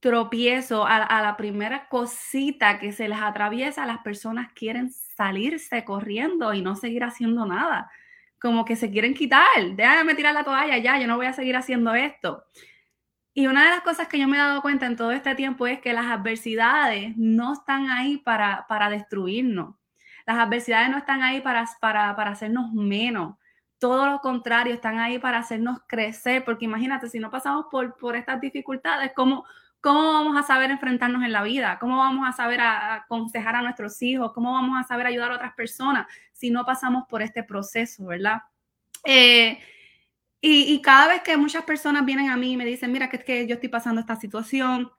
[0.00, 6.62] tropiezo, a, la primera cosita que se les atraviesa, las personas quieren salirse corriendo y
[6.62, 7.90] no seguir haciendo nada.
[8.44, 11.56] Como que se quieren quitar, déjame tirar la toalla ya, yo no voy a seguir
[11.56, 12.44] haciendo esto.
[13.32, 15.66] Y una de las cosas que yo me he dado cuenta en todo este tiempo
[15.66, 19.76] es que las adversidades no están ahí para, para destruirnos.
[20.26, 23.34] Las adversidades no están ahí para, para, para hacernos menos.
[23.78, 28.14] Todo lo contrario, están ahí para hacernos crecer, porque imagínate, si no pasamos por, por
[28.14, 29.46] estas dificultades, ¿cómo,
[29.84, 31.76] ¿cómo vamos a saber enfrentarnos en la vida?
[31.78, 34.32] ¿Cómo vamos a saber aconsejar a nuestros hijos?
[34.32, 38.40] ¿Cómo vamos a saber ayudar a otras personas si no pasamos por este proceso, verdad?
[39.04, 39.58] Eh,
[40.40, 43.24] y, cada vez que muchas personas vienen a mí y me dicen, mira, que es
[43.24, 44.90] que yo estoy pasando esta situación,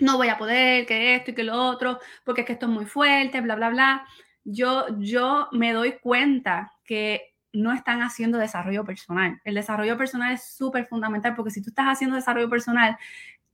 [0.00, 2.72] no voy a poder, que esto y que lo otro, porque es que esto es
[2.72, 4.06] muy fuerte, bla, bla, bla.
[4.42, 9.40] Yo, yo me doy cuenta que no están haciendo desarrollo personal.
[9.44, 12.98] El desarrollo personal es súper fundamental porque si tú estás haciendo desarrollo personal,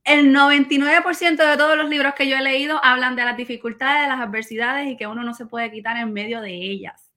[0.03, 4.07] el 99% de todos los libros que yo he leído hablan de las dificultades, de
[4.07, 7.11] las adversidades y que uno no se puede quitar en medio de ellas.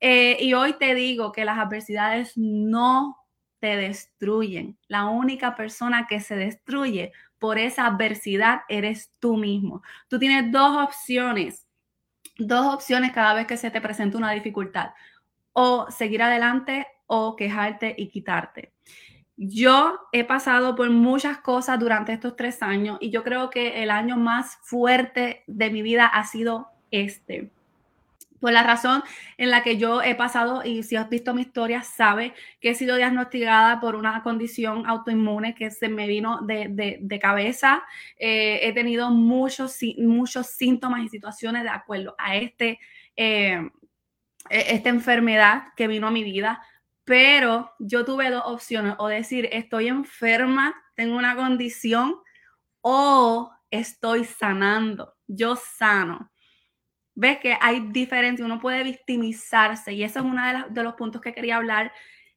[0.00, 3.16] Eh, y hoy te digo que las adversidades no
[3.60, 4.78] te destruyen.
[4.88, 9.82] La única persona que se destruye por esa adversidad eres tú mismo.
[10.08, 11.66] Tú tienes dos opciones,
[12.36, 14.90] dos opciones cada vez que se te presenta una dificultad.
[15.52, 18.73] O seguir adelante o quejarte y quitarte.
[19.36, 23.90] Yo he pasado por muchas cosas durante estos tres años y yo creo que el
[23.90, 27.50] año más fuerte de mi vida ha sido este
[28.44, 29.02] por la razón
[29.38, 32.74] en la que yo he pasado, y si has visto mi historia, sabe que he
[32.74, 37.82] sido diagnosticada por una condición autoinmune que se me vino de, cabeza.
[38.18, 42.78] Eh, he tenido muchos, muchos síntomas y situaciones de acuerdo a este,
[43.16, 43.66] eh,
[44.50, 46.60] e, esta enfermedad que vino a mi vida,
[47.04, 52.16] pero yo tuve dos opciones, o decir, estoy enferma, tengo una condición,
[52.80, 56.30] o estoy sanando, yo sano
[57.14, 61.32] ves que hay diferencia, uno puede victimizarse y eso es uno de, los puntos que
[61.32, 61.92] quería hablar,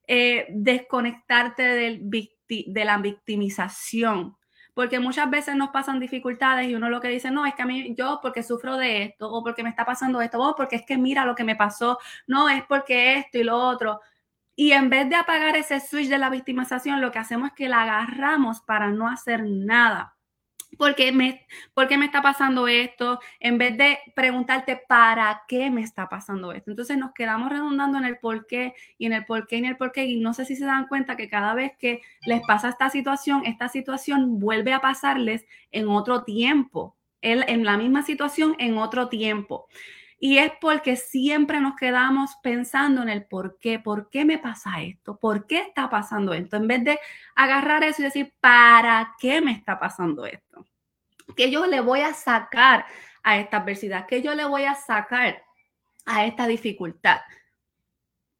[0.07, 4.37] eh, desconectarte de la victimización,
[4.73, 7.65] porque muchas veces nos pasan dificultades y uno lo que dice, no, es que a
[7.65, 10.85] mí yo porque sufro de esto o porque me está pasando esto, o porque es
[10.85, 13.99] que mira lo que me pasó, no, es porque esto y lo otro.
[14.59, 17.69] Y en vez de apagar ese switch de la victimización, lo que hacemos es que
[17.69, 20.15] la agarramos para no hacer nada.
[20.79, 23.19] ¿Por qué, me, ¿Por me está pasando esto?
[23.39, 26.71] En vez de preguntarte para qué me está pasando esto.
[26.71, 29.65] Entonces nos quedamos redundando en el por qué y en el por qué y en
[29.65, 30.05] el por qué.
[30.05, 33.45] Y no sé si se dan cuenta que cada vez que les pasa esta situación,
[33.45, 36.95] esta situación vuelve a pasarles en otro tiempo.
[37.21, 39.67] en la misma situación en otro tiempo.
[40.19, 44.81] Y es porque siempre nos quedamos pensando en el por qué, por qué me pasa
[44.81, 46.99] esto, por qué está pasando esto, en vez de
[47.35, 50.65] agarrar eso y decir, ¿para qué me está pasando esto?
[51.35, 52.85] ¿Qué yo le voy a sacar
[53.21, 54.07] a esta adversidad?
[54.07, 55.43] ¿Qué yo le voy a sacar
[56.05, 57.21] a esta dificultad?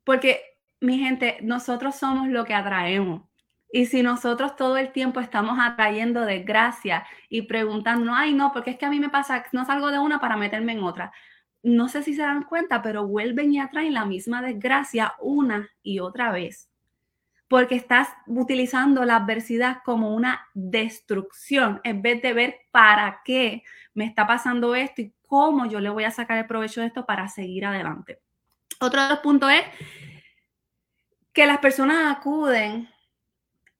[0.03, 0.41] Porque,
[0.79, 3.21] mi gente, nosotros somos lo que atraemos.
[3.71, 8.77] Y si nosotros todo el tiempo estamos atrayendo desgracia y preguntando, ay, no, porque es
[8.77, 11.11] que a mí me pasa, no salgo de una para meterme en otra
[11.63, 15.99] no sé si se dan cuenta, pero vuelven y atraen la misma desgracia una y
[15.99, 16.69] otra vez.
[17.47, 24.05] Porque estás utilizando la adversidad como una destrucción en vez de ver para qué me
[24.05, 27.27] está pasando esto y cómo yo le voy a sacar el provecho de esto para
[27.29, 28.19] seguir adelante.
[28.79, 29.63] Otro de los puntos es
[31.33, 32.89] que las personas acuden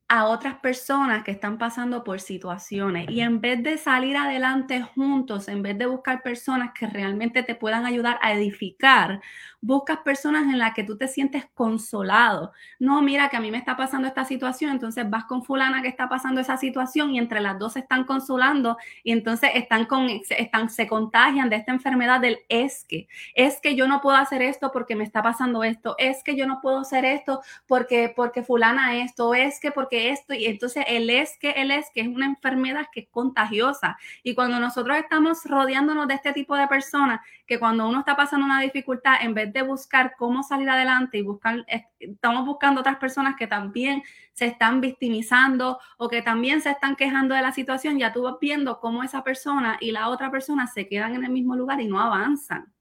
[0.09, 5.49] a otras personas que están pasando por situaciones y en vez de salir adelante juntos,
[5.49, 9.21] en vez de buscar personas que realmente te puedan ayudar a edificar,
[9.59, 12.53] buscas personas en las que tú te sientes consolado.
[12.79, 15.89] No, mira que a mí me está pasando esta situación, entonces vas con fulana que
[15.89, 20.07] está pasando esa situación y entre las dos se están consolando y entonces están con
[20.29, 24.41] están se contagian de esta enfermedad del es que, es que yo no puedo hacer
[24.41, 28.43] esto porque me está pasando esto, es que yo no puedo hacer esto porque porque
[28.43, 32.07] fulana esto, es que porque esto, y entonces él es que, él es que es
[32.07, 33.97] una enfermedad que es contagiosa.
[34.23, 38.45] Y cuando nosotros estamos rodeándonos de este tipo de personas, que cuando uno está pasando
[38.45, 41.65] una dificultad, en vez de buscar cómo salir adelante y buscar,
[41.99, 47.33] estamos buscando otras personas que también se están victimizando o que también se están quejando
[47.33, 50.87] de la situación, ya tú vas viendo cómo esa persona y la otra persona se
[50.87, 52.71] quedan en el mismo lugar y no avanzan.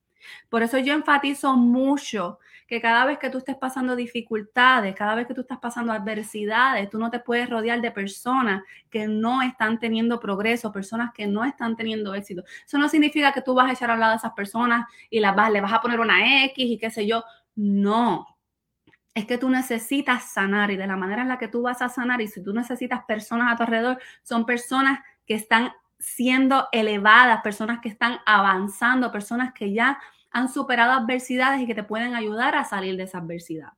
[0.48, 5.26] Por eso yo enfatizo mucho que cada vez que tú estés pasando dificultades, cada vez
[5.26, 9.79] que tú estás pasando adversidades, tú no te puedes rodear de personas que no están
[9.79, 12.42] teniendo progreso, personas que no están teniendo éxito.
[12.66, 15.37] Eso no significa que tú vas a echar al lado de esas personas y las
[15.37, 17.22] vas, le vas a poner una X y qué sé yo.
[17.55, 18.37] No,
[19.14, 21.88] es que tú necesitas sanar y de la manera en la que tú vas a
[21.88, 27.40] sanar y si tú necesitas personas a tu alrededor, son personas que están siendo elevadas,
[27.42, 29.98] personas que están avanzando, personas que ya
[30.37, 33.72] han superado adversidades y que te pueden ayudar a salir de esa adversidad.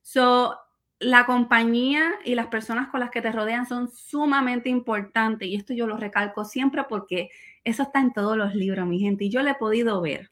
[0.00, 0.56] So,
[1.00, 5.74] la compañía y las personas con las que te rodean son sumamente importantes y esto
[5.74, 7.28] yo lo recalco siempre porque
[7.62, 10.30] eso está en todos los libros, mi gente, y yo lo he podido ver.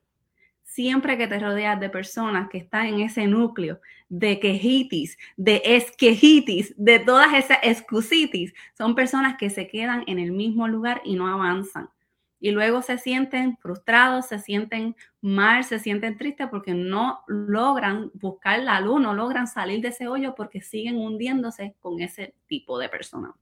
[0.65, 6.75] Siempre que te rodeas de personas que están en ese núcleo de quejitis, de esquejitis,
[6.79, 11.29] de todas esas excusitis, son personas que se quedan en el mismo lugar y no
[11.29, 11.91] avanzan
[12.39, 18.61] y luego se sienten frustrados, se sienten mal, se sienten tristes porque no logran buscar
[18.61, 22.89] la luz, no logran salir de ese hoyo porque siguen hundiéndose con ese tipo de
[22.89, 23.33] personas.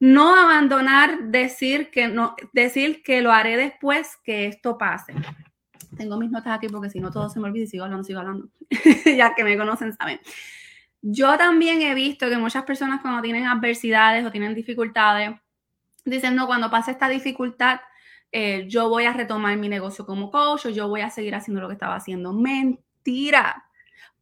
[0.00, 5.14] No abandonar, decir que no, decir que lo haré después que esto pase.
[5.96, 8.20] Tengo mis notas aquí porque si no todo se me olvida y sigo hablando, sigo
[8.20, 8.48] hablando.
[9.16, 10.20] ya que me conocen, saben.
[11.02, 15.32] Yo también he visto que muchas personas cuando tienen adversidades o tienen dificultades,
[16.04, 17.80] dicen, no, cuando pase esta dificultad,
[18.32, 21.68] eh, yo voy a retomar mi negocio como coach yo voy a seguir haciendo lo
[21.68, 22.32] que estaba haciendo.
[22.32, 23.64] Mentira.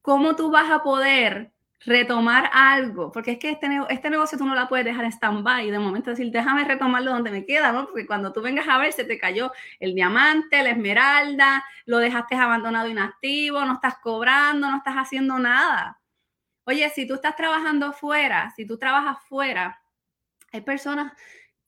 [0.03, 1.53] ¿Cómo tú vas a poder
[1.85, 3.13] retomar algo?
[3.13, 6.11] Porque es que este, este negocio tú no la puedes dejar en stand-by de momento
[6.11, 7.87] decir, déjame retomarlo donde me queda, ¿no?
[7.87, 12.37] Porque cuando tú vengas a ver, se te cayó el diamante, la esmeralda, lo dejaste
[12.37, 16.01] abandonado inactivo, no estás cobrando, no estás haciendo nada.
[16.65, 19.83] Oye, si tú estás trabajando fuera, si tú trabajas fuera,
[20.53, 21.13] hay personas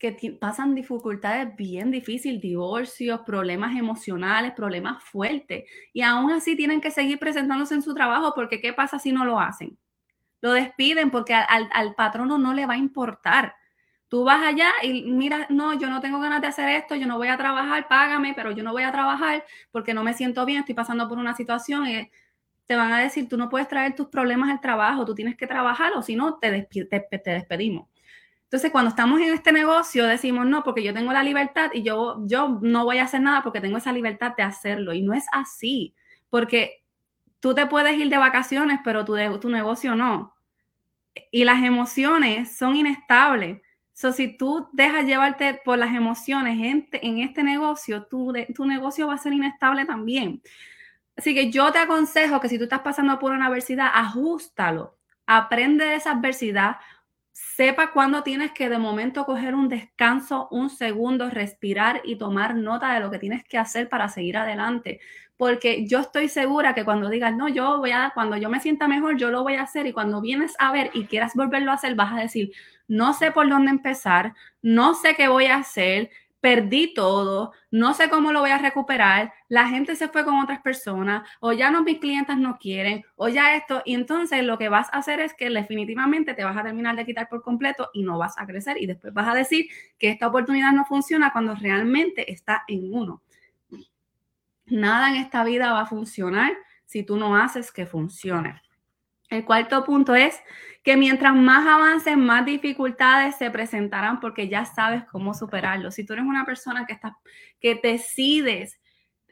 [0.01, 6.91] que pasan dificultades bien difíciles, divorcios, problemas emocionales, problemas fuertes, y aún así tienen que
[6.91, 9.79] seguir presentándose en su trabajo porque ¿qué pasa si no lo hacen?
[10.41, 13.55] Lo despiden porque al, al patrono no le va a importar.
[14.09, 17.19] Tú vas allá y mira, no, yo no tengo ganas de hacer esto, yo no
[17.19, 20.61] voy a trabajar, págame, pero yo no voy a trabajar porque no me siento bien,
[20.61, 22.11] estoy pasando por una situación y
[22.65, 25.47] te van a decir, tú no puedes traer tus problemas al trabajo, tú tienes que
[25.47, 27.90] trabajar o si no, te, te despedimos.
[28.51, 32.21] Entonces, cuando estamos en este negocio, decimos, no, porque yo tengo la libertad y yo,
[32.27, 34.93] yo no voy a hacer nada porque tengo esa libertad de hacerlo.
[34.93, 35.95] Y no es así,
[36.31, 36.83] porque
[37.39, 40.35] tú te puedes ir de vacaciones, pero tu, tu negocio no.
[41.31, 43.63] Y las emociones son inestables.
[43.93, 49.07] So, si tú dejas llevarte por las emociones en, en este negocio, tu, tu negocio
[49.07, 50.43] va a ser inestable también.
[51.17, 54.97] Así que yo te aconsejo que si tú estás pasando por una adversidad, ajustalo.
[55.25, 56.79] Aprende de esa adversidad,
[57.57, 62.93] sepa cuándo tienes que de momento coger un descanso, un segundo, respirar y tomar nota
[62.93, 65.01] de lo que tienes que hacer para seguir adelante.
[65.37, 68.89] Porque yo estoy segura que cuando digas, no, yo voy a, cuando yo me sienta
[68.89, 69.87] mejor, yo lo voy a hacer.
[69.87, 72.53] Y cuando vienes a ver y quieras volverlo a hacer, vas a decir,
[72.89, 78.09] no sé por dónde empezar, no sé qué voy a hacer, perdí todo, no sé
[78.09, 81.83] cómo lo voy a recuperar, la gente se fue con otras personas, o ya no
[81.83, 85.35] mis clientes no quieren, o ya esto, y entonces lo que vas a hacer es
[85.35, 88.81] que definitivamente te vas a terminar de quitar por completo y no vas a crecer
[88.81, 89.67] y después vas a decir
[89.99, 93.23] que esta oportunidad no funciona cuando realmente está en uno.
[94.67, 96.53] Nada en esta vida va a funcionar
[96.87, 98.63] si tú no haces que funcione.
[99.31, 100.41] El cuarto punto es
[100.83, 105.91] que mientras más avances, más dificultades se presentarán porque ya sabes cómo superarlo.
[105.91, 107.17] Si tú eres una persona que, está,
[107.61, 108.81] que decides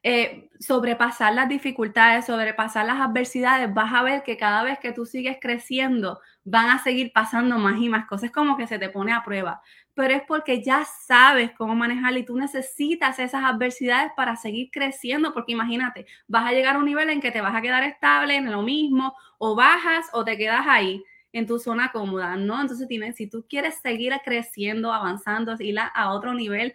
[0.03, 5.07] eh, sobrepasar las dificultades, sobrepasar las adversidades, vas a ver que cada vez que tú
[5.07, 8.31] sigues creciendo, van a seguir pasando más y más cosas.
[8.31, 9.61] Como que se te pone a prueba,
[9.95, 15.33] pero es porque ya sabes cómo manejar y tú necesitas esas adversidades para seguir creciendo,
[15.33, 18.37] porque imagínate, vas a llegar a un nivel en que te vas a quedar estable
[18.37, 22.61] en lo mismo, o bajas o te quedas ahí en tu zona cómoda, ¿no?
[22.61, 26.75] Entonces, tienes, si tú quieres seguir creciendo, avanzando, ir a otro nivel,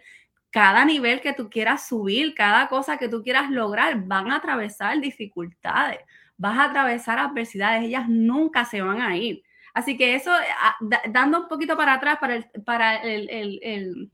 [0.50, 5.00] cada nivel que tú quieras subir, cada cosa que tú quieras lograr, van a atravesar
[5.00, 5.98] dificultades,
[6.36, 9.42] vas a atravesar adversidades, ellas nunca se van a ir.
[9.74, 10.76] Así que eso, ah,
[11.08, 14.10] dando un poquito para atrás para el, para el,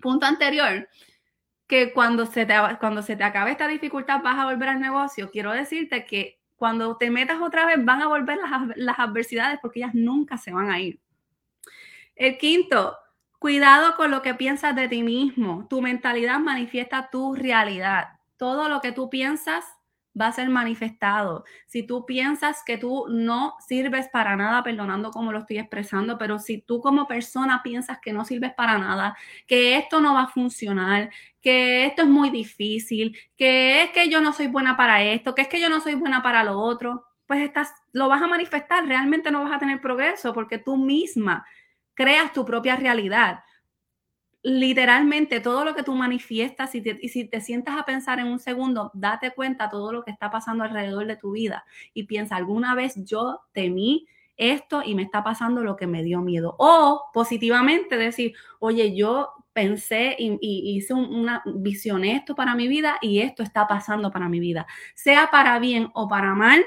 [0.00, 0.88] punto anterior,
[1.66, 5.30] que cuando se, te, cuando se te acabe esta dificultad vas a volver al negocio,
[5.30, 9.80] quiero decirte que cuando te metas otra vez van a volver las, las adversidades porque
[9.80, 11.00] ellas nunca se van a ir.
[12.14, 12.96] El quinto,
[13.40, 15.66] Cuidado con lo que piensas de ti mismo.
[15.70, 18.18] Tu mentalidad manifiesta tu realidad.
[18.36, 19.64] Todo lo que tú piensas
[20.18, 21.44] va a ser manifestado.
[21.66, 26.38] Si tú piensas que tú no sirves para nada, perdonando como lo estoy expresando, pero
[26.38, 30.28] si tú como persona piensas que no sirves para nada, que esto no va a
[30.28, 35.34] funcionar, que esto es muy difícil, que es que yo no soy buena para esto,
[35.34, 38.26] que es que yo no soy buena para lo otro, pues estás, lo vas a
[38.26, 41.46] manifestar, realmente no vas a tener progreso porque tú misma
[41.94, 43.44] creas tu propia realidad.
[44.42, 48.90] Literalmente todo lo que tú manifiestas y, si te sientas a pensar en un segundo,
[48.94, 52.94] date cuenta todo lo que está pasando alrededor de tu vida y piensa, alguna vez
[53.04, 54.06] yo temí
[54.38, 56.56] esto y me está pasando lo que me dio miedo.
[56.58, 63.20] O positivamente decir, oye, yo pensé y, hice una visioné esto para mi vida y
[63.20, 64.66] esto está pasando para mi vida.
[64.94, 66.64] Sea para bien o para mal,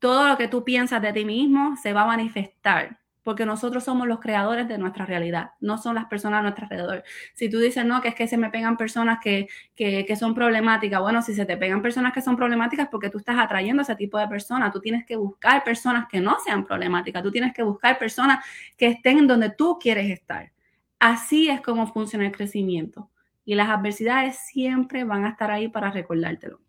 [0.00, 4.08] todo lo que tú piensas de ti mismo se va a manifestar porque nosotros somos
[4.08, 7.04] los creadores de nuestra realidad, no son las personas a nuestro alrededor.
[7.34, 11.00] Si tú dices, no, que es que se me pegan personas que, que, son problemáticas,
[11.00, 13.96] bueno, si se te pegan personas que son problemáticas, porque tú estás atrayendo a ese
[13.96, 17.62] tipo de personas, tú tienes que buscar personas que no sean problemáticas, tú tienes que
[17.62, 18.44] buscar personas
[18.76, 20.52] que estén donde tú quieres estar.
[20.98, 23.10] Así es como funciona el crecimiento.
[23.44, 26.60] Y las adversidades siempre van a estar ahí para recordártelo.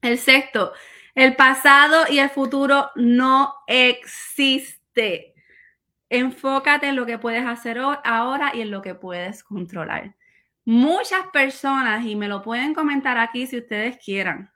[0.00, 0.72] El sexto,
[1.14, 5.33] el pasado y el futuro no existe
[6.10, 10.14] Enfócate en lo que puedes hacer ahora y en lo que puedes controlar.
[10.64, 14.50] Muchas personas, y me lo pueden comentar aquí si ustedes quieran,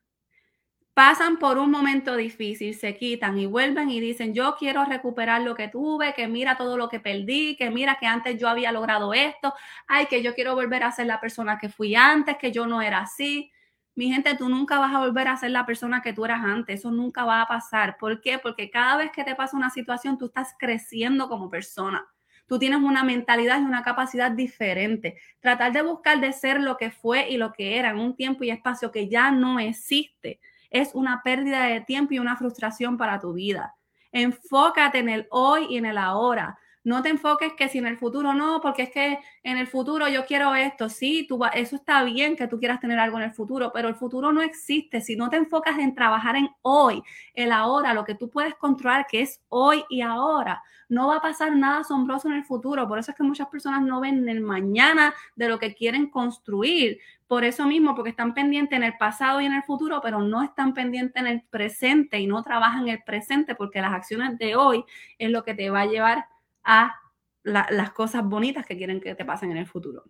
[0.95, 5.55] pasan por un momento difícil, se quitan y vuelven y dicen, yo quiero recuperar lo
[5.55, 9.15] que tuve, que mira todo lo que perdí, que mira que antes yo había logrado
[9.15, 9.55] esto,
[9.87, 12.83] ay, que yo quiero volver a ser la persona que fui antes, que yo no
[12.83, 13.53] era así.
[13.99, 16.79] Mi gente, tú nunca vas a volver a ser la persona que tú eras antes,
[16.79, 17.97] eso nunca va a pasar.
[17.99, 18.39] ¿Por qué?
[18.39, 22.07] Porque cada vez que te pasa una situación, tú estás creciendo como persona.
[22.47, 25.19] Tú tienes una mentalidad y una capacidad diferente.
[25.41, 28.45] Tratar de buscar de ser lo que fue y lo que era en un tiempo
[28.45, 30.39] y espacio que ya no existe
[30.71, 33.75] es una pérdida de tiempo y una frustración para tu vida.
[34.13, 36.57] Enfócate en el hoy y en el ahora.
[36.85, 40.09] No te enfoques que si en el futuro no, porque es que en el futuro
[40.09, 40.89] yo quiero esto.
[40.89, 43.95] Sí, tú, eso está bien que tú quieras tener algo en el futuro, pero el
[43.95, 45.01] futuro no existe.
[45.01, 47.03] Si no te enfocas en trabajar en hoy,
[47.35, 51.21] el ahora, lo que tú puedes controlar, que es hoy y ahora, no va a
[51.21, 52.89] pasar nada asombroso en el futuro.
[52.89, 56.99] Por eso es que muchas personas no ven el mañana de lo que quieren construir.
[57.27, 60.43] Por eso mismo, porque están pendientes en el pasado y en el futuro, pero no
[60.43, 64.57] están pendientes en el presente y no trabajan en el presente porque las acciones de
[64.57, 64.85] hoy
[65.19, 66.27] es lo que te va a llevar
[66.69, 67.01] a
[67.43, 70.05] las cosas bonitas que quieren que te pasen en el futuro.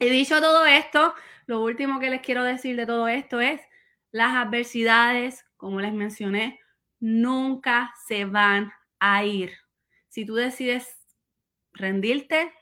[0.00, 1.14] Y dicho todo esto,
[1.46, 3.60] lo último que les quiero decir de todo esto es,
[4.10, 6.58] las adversidades, como les mencioné,
[6.98, 9.52] nunca se van a ir.
[10.08, 10.98] Si tú decides
[11.72, 12.52] rendirte,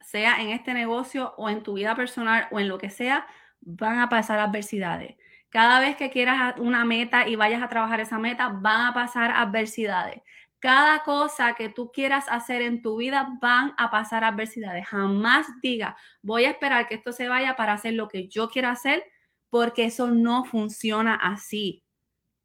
[0.00, 3.26] sea en este negocio o en tu vida personal o en lo que sea,
[3.60, 5.16] van a pasar adversidades.
[5.50, 9.30] Cada vez que quieras una meta y vayas a trabajar esa meta, van a pasar
[9.30, 10.22] adversidades
[10.58, 14.86] cada cosa que tú quieras hacer en tu vida van a pasar adversidades.
[14.88, 18.68] Jamás diga, voy a esperar que esto se vaya para hacer lo que yo quiero
[18.68, 19.04] hacer,
[19.50, 21.84] porque eso no funciona así.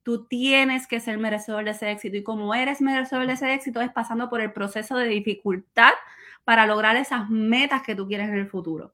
[0.03, 3.81] Tú tienes que ser merecedor de ese éxito y como eres merecedor de ese éxito
[3.81, 5.93] es pasando por el proceso de dificultad
[6.43, 8.93] para lograr esas metas que tú quieres en el futuro.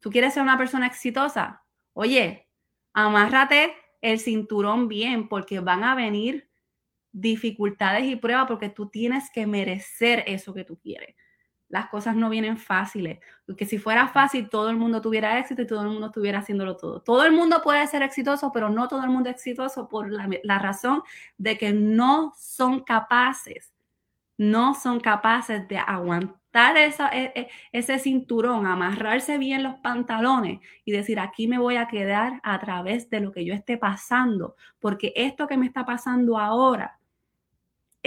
[0.00, 1.62] ¿Tú quieres ser una persona exitosa?
[1.92, 2.48] Oye,
[2.92, 6.48] amárrate el cinturón bien porque van a venir
[7.16, 11.16] dificultades y pruebas porque tú tienes que merecer eso que tú quieres.
[11.68, 15.66] Las cosas no vienen fáciles, porque si fuera fácil todo el mundo tuviera éxito y
[15.66, 17.00] todo el mundo estuviera haciéndolo todo.
[17.00, 20.28] Todo el mundo puede ser exitoso, pero no todo el mundo es exitoso por la,
[20.44, 21.02] la razón
[21.38, 23.72] de que no son capaces,
[24.36, 30.92] no son capaces de aguantar esa, e, e, ese cinturón, amarrarse bien los pantalones y
[30.92, 35.14] decir, aquí me voy a quedar a través de lo que yo esté pasando, porque
[35.16, 36.98] esto que me está pasando ahora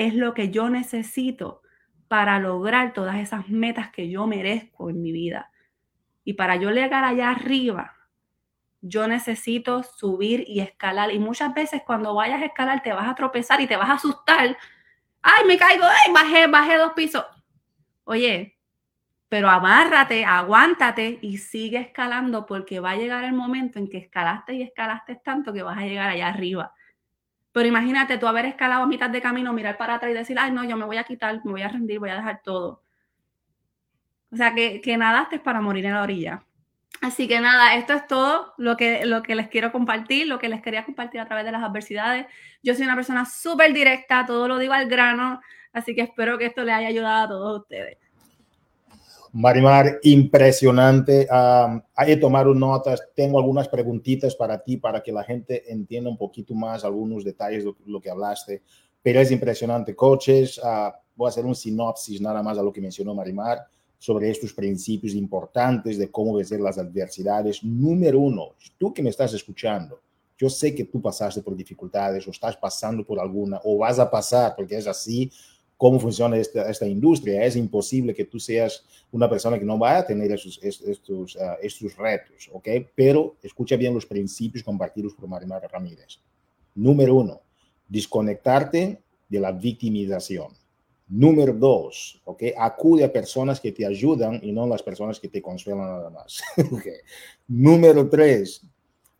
[0.06, 1.62] es lo que yo necesito
[2.08, 5.52] para lograr todas esas metas que yo merezco en mi vida.
[6.24, 7.96] Y para yo llegar allá arriba,
[8.82, 11.12] yo necesito subir y escalar.
[11.12, 13.94] Y muchas veces cuando vayas a escalar te vas a tropezar y te vas a
[13.94, 14.58] asustar.
[15.22, 17.26] Ay, me caigo, ay, bajé, bajé dos pisos.
[18.06, 18.58] Oye,
[19.28, 24.54] pero amárrate, aguántate y sigue escalando porque va a llegar el momento en que escalaste
[24.54, 26.74] y escalaste tanto que vas a llegar allá arriba.
[27.52, 30.52] Pero imagínate tú haber escalado a mitad de camino, mirar para atrás y decir, ay,
[30.52, 32.84] no, yo me voy a quitar, me voy a rendir, voy a dejar todo.
[34.32, 36.44] O sea, que, que nadaste para morir en la orilla.
[37.02, 40.50] Así que nada, esto es todo lo que, lo que les quiero compartir, lo que
[40.50, 42.28] les quería compartir a través de las adversidades.
[42.62, 45.40] Yo soy una persona súper directa, todo lo digo al grano,
[45.72, 47.98] así que espero que esto les haya ayudado a todos ustedes.
[49.32, 51.28] Marimar, impresionante.
[51.30, 53.02] hay que tomar notas.
[53.16, 57.64] Tengo algunas preguntitas para ti para que la gente entienda un poquito más algunos detalles
[57.64, 58.64] de lo que hablaste.
[59.02, 59.96] Pero es impresionante.
[59.96, 63.60] Coaches, uh, voy a hacer un sinopsis nada más a lo que mencionó Marimar
[63.98, 67.64] sobre estos principios importantes de cómo vencer las adversidades.
[67.64, 70.00] Número uno, tú que me estás escuchando,
[70.38, 74.10] yo sé que tú pasaste por dificultades o estás pasando por alguna o vas a
[74.10, 75.30] pasar porque es así
[75.80, 77.46] cómo funciona esta, esta industria.
[77.46, 81.56] Es imposible que tú seas una persona que no vaya a tener esos, estos, uh,
[81.62, 82.68] estos retos, ¿ok?
[82.94, 86.20] Pero escucha bien los principios compartidos por Marimar Ramírez.
[86.76, 87.40] Número uno,
[87.88, 90.52] desconectarte de la victimización.
[91.08, 92.44] Número dos, ¿ok?
[92.58, 96.42] Acude a personas que te ayudan y no las personas que te consuelan nada más.
[96.74, 96.98] okay.
[97.48, 98.64] Número tres,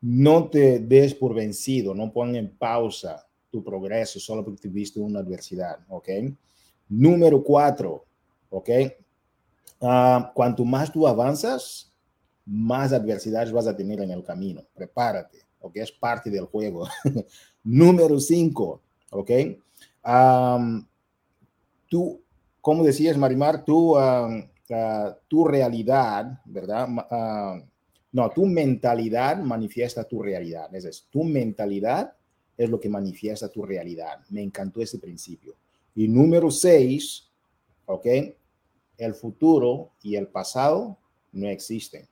[0.02, 5.20] no te des por vencido, no pongan en pausa tu progreso solo porque tuviste una
[5.20, 6.10] adversidad, ¿ok?
[6.90, 8.06] Número cuatro,
[8.50, 8.70] ¿ok?
[9.80, 11.94] Uh, cuanto más tú avanzas,
[12.46, 14.64] más adversidades vas a tener en el camino.
[14.74, 15.78] Prepárate, ¿ok?
[15.78, 16.88] Es parte del juego.
[17.64, 18.82] Número cinco,
[19.12, 19.32] ¿ok?
[20.04, 20.86] Um,
[21.88, 22.22] tú,
[22.60, 24.44] como decías, Marimar, tú, uh,
[25.28, 26.88] tu realidad, ¿verdad?
[26.90, 27.64] Uh,
[28.12, 30.74] no, tu mentalidad manifiesta tu realidad.
[30.74, 32.14] Es decir, tu mentalidad
[32.58, 34.20] es lo que manifiesta tu realidad.
[34.30, 35.56] Me encantó ese principio.
[36.00, 37.28] Y número seis,
[37.86, 38.06] ¿ok?
[38.98, 40.96] El futuro y el pasado
[41.34, 42.08] no existen.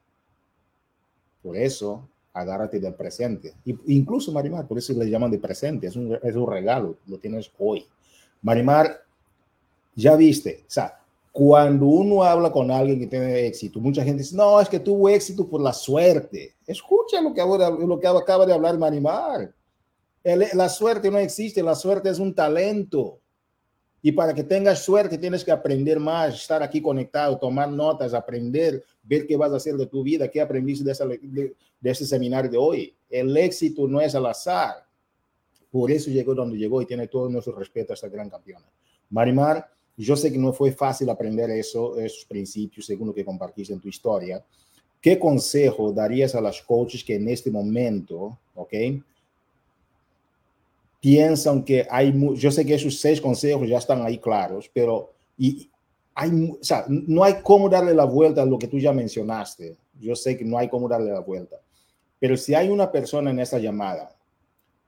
[1.42, 3.54] Por eso, agárrate del presente.
[3.86, 5.88] Incluso, Marimar, por eso le llaman de presente.
[5.88, 7.88] Es un, es un regalo, lo tienes hoy.
[8.42, 9.06] Marimar,
[9.96, 11.00] ya viste, o sea,
[11.32, 15.08] cuando uno habla con alguien que tiene éxito, mucha gente dice, no, es que tuvo
[15.08, 16.56] éxito por la suerte.
[16.66, 19.50] Escucha lo que, lo que acaba de hablar Marimar.
[20.26, 23.22] El, la suerte no existe, la suerte es un talento.
[24.02, 28.84] Y para que tengas suerte tienes que aprender más, estar aquí conectado, tomar notas, aprender,
[29.04, 32.06] ver qué vas a hacer de tu vida, qué aprendiste de, esa, de, de este
[32.06, 32.96] seminario de hoy.
[33.10, 34.86] El éxito no es al azar.
[35.72, 38.66] Por eso llegó donde llegó y tiene todo nuestro respeto a esta gran campeona.
[39.10, 43.74] Marimar, yo sé que no fue fácil aprender eso, esos principios, según lo que compartiste
[43.74, 44.44] en tu historia.
[45.02, 48.74] ¿Qué consejo darías a las coaches que en este momento, ok,
[51.00, 55.70] piensan que hay, yo sé que esos seis consejos ya están ahí claros, pero y
[56.16, 59.78] hay, o sea, no hay cómo darle la vuelta a lo que tú ya mencionaste.
[60.00, 61.58] Yo sé que no hay cómo darle la vuelta,
[62.20, 64.16] pero si hay una persona en esta llamada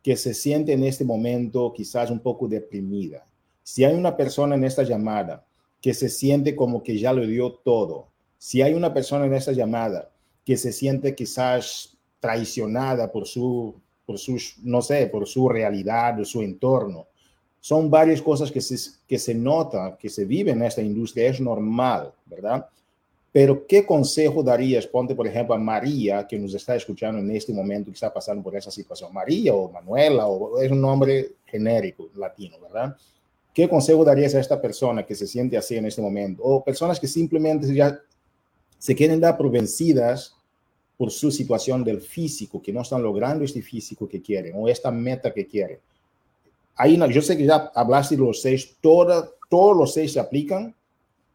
[0.03, 3.25] que se siente en este momento quizás un poco deprimida,
[3.63, 5.45] si hay una persona en esta llamada
[5.81, 8.07] que se siente como que ya lo dio todo,
[8.37, 10.09] si hay una persona en esta llamada
[10.45, 13.75] que se siente quizás traicionada por su,
[14.09, 17.05] por sus, no sé, por su realidad, por su entorno,
[17.59, 18.75] son varias cosas que se,
[19.07, 22.65] que se nota, que se vive en esta industria, es normal, ¿verdad?
[23.31, 24.87] Pero ¿qué consejo darías?
[24.87, 28.41] Ponte, por ejemplo, a María, que nos está escuchando en este momento, que está pasando
[28.41, 29.13] por esa situación.
[29.13, 32.97] María o Manuela, o es un nombre genérico latino, ¿verdad?
[33.53, 36.41] ¿Qué consejo darías a esta persona que se siente así en este momento?
[36.41, 37.99] O personas que simplemente ya
[38.79, 40.35] se quieren dar por vencidas
[40.99, 44.91] por su situación del físico, que no están logrando este físico que quieren o esta
[44.91, 45.79] meta que quieren.
[46.75, 50.75] Ahí, yo sé que ya hablaste de los seis, toda, todos los seis se aplican,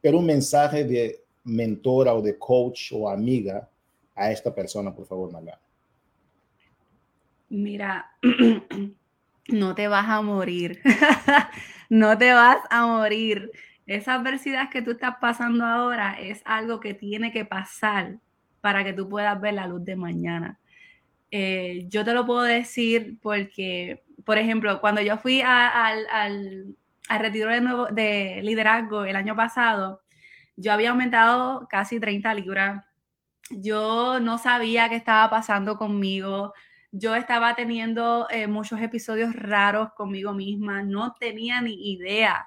[0.03, 3.67] pero un mensaje de mentora o de coach o amiga
[4.15, 5.59] a esta persona, por favor, Magana.
[7.49, 8.11] Mira,
[9.49, 10.83] no te vas a morir.
[11.89, 13.51] no te vas a morir.
[13.87, 18.19] Esa adversidad que tú estás pasando ahora es algo que tiene que pasar
[18.65, 20.59] para que tú puedas ver la luz de mañana.
[21.31, 27.51] Eh, yo te lo puedo decir porque, por ejemplo, cuando yo fui al, al, retiro
[27.51, 30.01] de, nuevo, de liderazgo el año pasado,
[30.57, 32.83] yo había aumentado casi 30 libras.
[33.51, 36.55] Yo no sabía qué estaba pasando conmigo
[36.97, 42.47] yo estaba teniendo eh, muchos episodios raros conmigo misma, no tenía ni idea.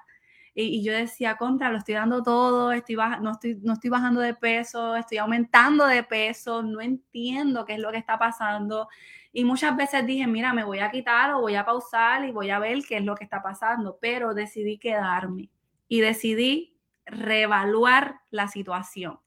[0.60, 4.34] Y, yo decía, contra, lo estoy dando todo, estoy no, estoy, no estoy bajando de
[4.34, 8.88] peso, estoy aumentando de peso, no entiendo qué es lo que está pasando.
[9.32, 12.50] Y muchas veces dije, mira, me voy a quitar o voy a pausar y voy
[12.50, 15.48] a ver qué es lo que está pasando, pero decidí quedarme
[15.86, 19.20] y decidí reevaluar la situación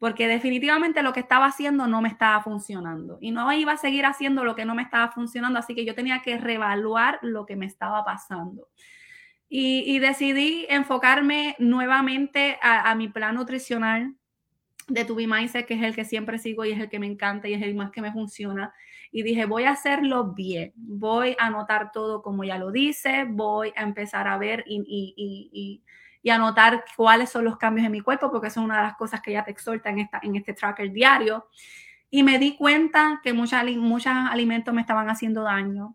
[0.00, 4.04] porque definitivamente lo que estaba haciendo no me estaba funcionando y no iba a seguir
[4.04, 7.56] haciendo lo que no me estaba funcionando, así que yo tenía que reevaluar lo que
[7.56, 8.68] me estaba pasando.
[9.56, 14.16] Y, decidí enfocarme nuevamente a, mi plan nutricional
[14.88, 17.06] de To Be Mindset, que es el que siempre sigo y es el que me
[17.06, 18.74] encanta y es el más que me funciona.
[19.12, 23.72] Y dije, voy a hacerlo bien, voy a anotar todo como ya lo dice, voy
[23.76, 25.82] a empezar a ver y
[26.24, 28.96] y anotar cuáles son los cambios en mi cuerpo, porque eso es una de las
[28.96, 31.46] cosas que ya te exhorta en, este tracker diario.
[32.10, 33.60] Y me di cuenta que muchos
[34.08, 35.94] alimentos me estaban haciendo daño.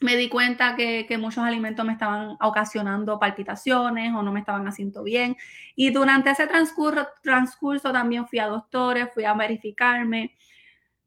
[0.00, 4.68] Me di cuenta que, que, muchos alimentos me estaban ocasionando palpitaciones o no me estaban
[4.68, 5.36] haciendo bien.
[5.74, 10.36] Y durante ese transcurso, transcurso también fui a doctores, fui a verificarme,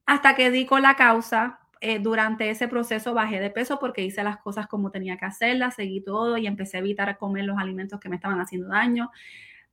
[0.05, 4.23] hasta que di con la causa eh, durante ese proceso bajé de peso porque hice
[4.23, 7.99] las cosas como tenía que hacerlas, seguí todo y empecé a evitar comer los alimentos
[7.99, 9.11] que me estaban haciendo daño.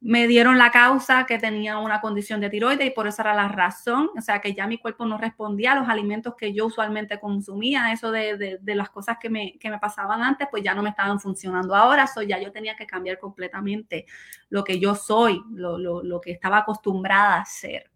[0.01, 3.49] Me dieron la causa que tenía una condición de tiroides y por eso era la
[3.49, 7.18] razón, o sea que ya mi cuerpo no respondía a los alimentos que yo usualmente
[7.18, 10.90] consumía, eso de, las cosas que me, que me, pasaban antes, pues ya no me
[10.90, 14.07] estaban funcionando ahora, so ya yo tenía que cambiar completamente
[14.51, 17.90] lo que yo soy, lo, lo, lo que estaba acostumbrada a hacer.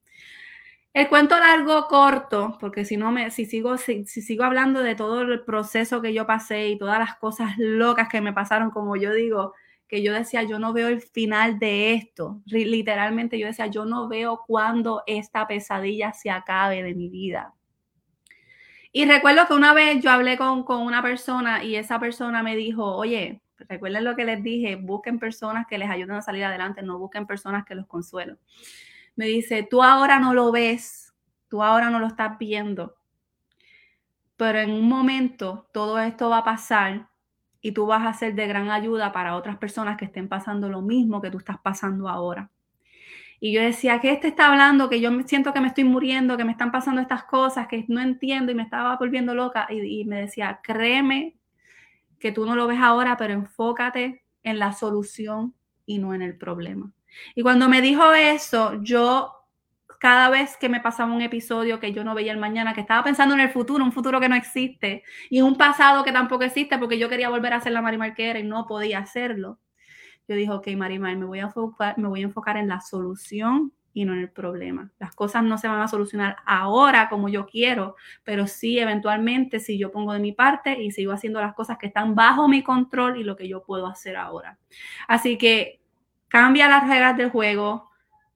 [0.92, 5.20] El cuento largo, corto, porque si no me, si sigo, si, sigo hablando de todo
[5.22, 9.12] el proceso que yo pasé y todas las cosas locas que me pasaron, como yo
[9.12, 9.54] digo,
[9.90, 12.40] que yo decía, yo no veo el final de esto.
[12.46, 17.52] Literalmente yo decía, yo no veo cuándo esta pesadilla se acabe de mi vida.
[18.92, 22.56] Y recuerdo que una vez yo hablé con, con una persona y esa persona me
[22.56, 26.82] dijo, oye, recuerden lo que les dije, busquen personas que les ayuden a salir adelante,
[26.82, 28.38] no busquen personas que los consuelen
[29.20, 31.12] me dice, tú ahora no lo ves,
[31.48, 32.96] tú ahora no lo estás viendo,
[34.38, 37.09] pero en un momento todo esto va a pasar
[37.62, 40.82] y tú vas a ser de gran ayuda para otras personas que estén pasando lo
[40.82, 42.50] mismo que tú estás pasando ahora.
[43.38, 44.90] Y yo decía, ¿qué este está hablando?
[44.90, 48.00] Que yo siento que me estoy muriendo, que me están pasando estas cosas, que no
[48.00, 49.66] entiendo y me estaba volviendo loca.
[49.70, 51.36] Y, y me decía, créeme
[52.18, 55.54] que tú no lo ves ahora, pero enfócate en la solución
[55.86, 56.92] y no en el problema.
[57.34, 59.39] Y cuando me dijo eso, yo
[60.00, 63.04] cada vez que me pasaba un episodio que yo no veía el mañana, que estaba
[63.04, 66.78] pensando en el futuro, un futuro que no existe, y un pasado que tampoco existe
[66.78, 69.60] porque yo quería volver a ser la Marimar que era y no podía hacerlo,
[70.26, 73.74] yo dije, ok, Marimar, me voy a enfocar, me voy a enfocar en la solución
[73.92, 74.90] y no en el problema.
[74.98, 79.76] Las cosas no se van a solucionar ahora como yo quiero, pero sí eventualmente si
[79.76, 83.18] yo pongo de mi parte y sigo haciendo las cosas que están bajo mi control
[83.18, 84.58] y lo que yo puedo hacer ahora.
[85.08, 85.82] Así que
[86.28, 87.89] cambia las reglas del juego,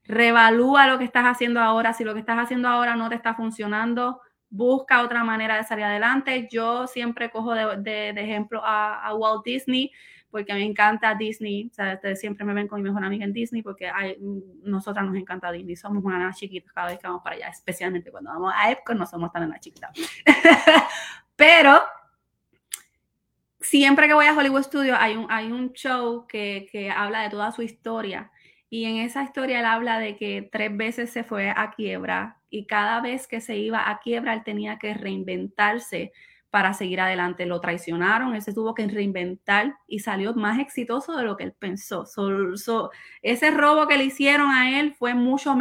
[0.05, 1.93] revalúa lo que estás haciendo ahora.
[1.93, 5.85] Si lo que estás haciendo ahora no te está funcionando, busca otra manera de salir
[5.85, 6.49] adelante.
[6.51, 9.91] Yo siempre cojo de, ejemplo a, Walt Disney
[10.31, 11.69] porque me encanta Disney.
[11.71, 14.15] O sea, siempre me ven con mi mejor amiga en Disney porque a
[14.63, 15.77] nosotras nos encanta Disney.
[15.77, 18.97] Somos una nena chiquita cada vez que vamos para allá, especialmente cuando vamos a Epcot,
[18.97, 19.91] no somos tan nena chiquita.
[21.37, 21.83] Pero
[23.61, 27.31] siempre que voy a Hollywood Studios hay un, hay un show que, que, habla de
[27.31, 28.31] toda su historia.
[28.71, 32.67] Y en esa historia él habla de que tres veces se fue a quiebra y
[32.67, 36.13] cada vez que se iba a quiebra él tenía que reinventarse
[36.55, 37.47] para seguir adelante.
[37.47, 41.53] Lo traicionaron, él se tuvo que reinventar y salió más exitoso de lo que él
[41.53, 42.05] pensó.
[43.23, 45.57] ese robo que le hicieron a él fue mucho,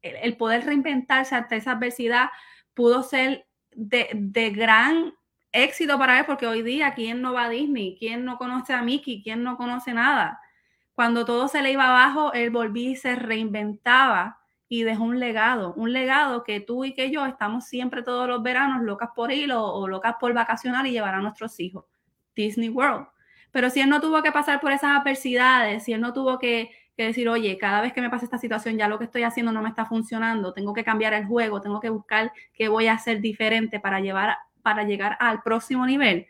[0.00, 2.28] el poder reinventarse ante esa adversidad
[2.72, 5.12] pudo ser de, de gran
[5.50, 7.96] éxito para él, porque hoy día, ¿quién no va a Disney?
[7.98, 9.22] ¿Quién no conoce a Mickey?
[9.22, 10.40] ¿Quién no conoce nada?
[10.98, 15.72] Cuando todo se le iba abajo, él volvía y se reinventaba y dejó un legado,
[15.74, 19.52] un legado que tú y que yo estamos siempre todos los veranos locas por ir
[19.52, 21.84] o, locas por vacacionar y llevar a nuestros hijos.
[22.34, 23.06] Disney World.
[23.52, 26.72] Pero si él no tuvo que pasar por esas adversidades, si él no tuvo que,
[26.96, 29.52] que decir, oye, cada vez que me pasa esta situación, ya lo que estoy haciendo
[29.52, 32.94] no me está funcionando, tengo que cambiar el juego, tengo que buscar qué voy a
[32.94, 36.26] hacer diferente para llevar para llegar al próximo nivel,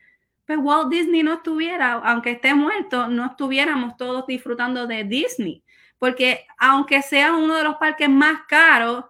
[0.49, 5.63] pues Walt Disney no estuviera, aunque esté muerto, no estuviéramos todos disfrutando de Disney.
[5.99, 9.05] Porque aunque sea uno de los parques más caros,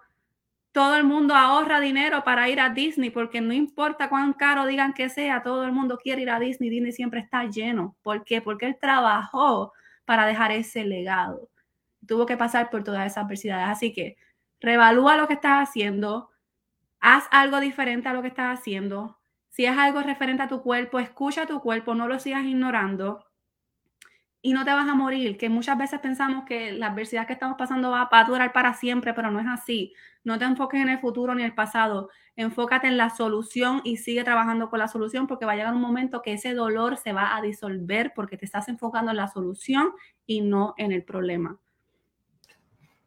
[0.73, 4.93] todo el mundo ahorra dinero para ir a Disney, porque no importa cuán caro digan
[4.93, 6.69] que sea, todo el mundo quiere ir a Disney.
[6.69, 7.95] Disney siempre está lleno.
[8.01, 8.41] ¿Por qué?
[8.41, 9.71] Porque él trabajó
[10.03, 11.47] para dejar ese legado.
[12.05, 13.69] Tuvo que pasar por todas esas adversidades.
[13.69, 14.17] Así que
[14.59, 16.31] revalúa lo que estás haciendo,
[16.99, 19.18] haz algo diferente a lo que estás haciendo,
[19.49, 23.25] si es algo referente a tu cuerpo, escucha tu cuerpo, no lo sigas ignorando
[24.41, 27.57] y no te vas a morir, que muchas veces pensamos que la adversidad que estamos
[27.57, 29.93] pasando va, a durar para siempre, pero no es así.
[30.23, 34.23] No te enfoques en el futuro ni el pasado, enfócate en la solución y sigue
[34.23, 37.35] trabajando con la solución porque va a llegar un momento que ese dolor se va
[37.35, 39.91] a disolver porque te estás enfocando en la solución
[40.25, 41.59] y no en el problema.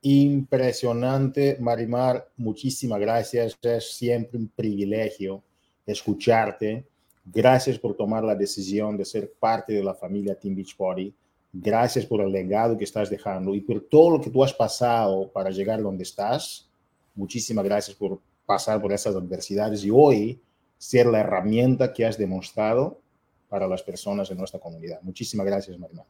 [0.03, 2.29] Impresionante, Marimar.
[2.37, 3.57] Muchísimas gracias.
[3.63, 5.43] Es siempre un privilegio
[5.87, 6.87] escucharte.
[7.25, 11.15] Gracias por tomar la decisión de ser parte de la familia Team Beachbody.
[11.53, 15.31] Gracias por el legado que estás dejando y por todo lo que tú has pasado
[15.31, 16.69] para llegar donde estás.
[17.15, 20.41] Muchísimas gracias por pasar por esas adversidades y hoy
[20.79, 23.01] ser la herramienta que has demostrado
[23.49, 25.01] para las personas en nuestra comunidad.
[25.03, 26.03] Muchísimas gracias, Marina.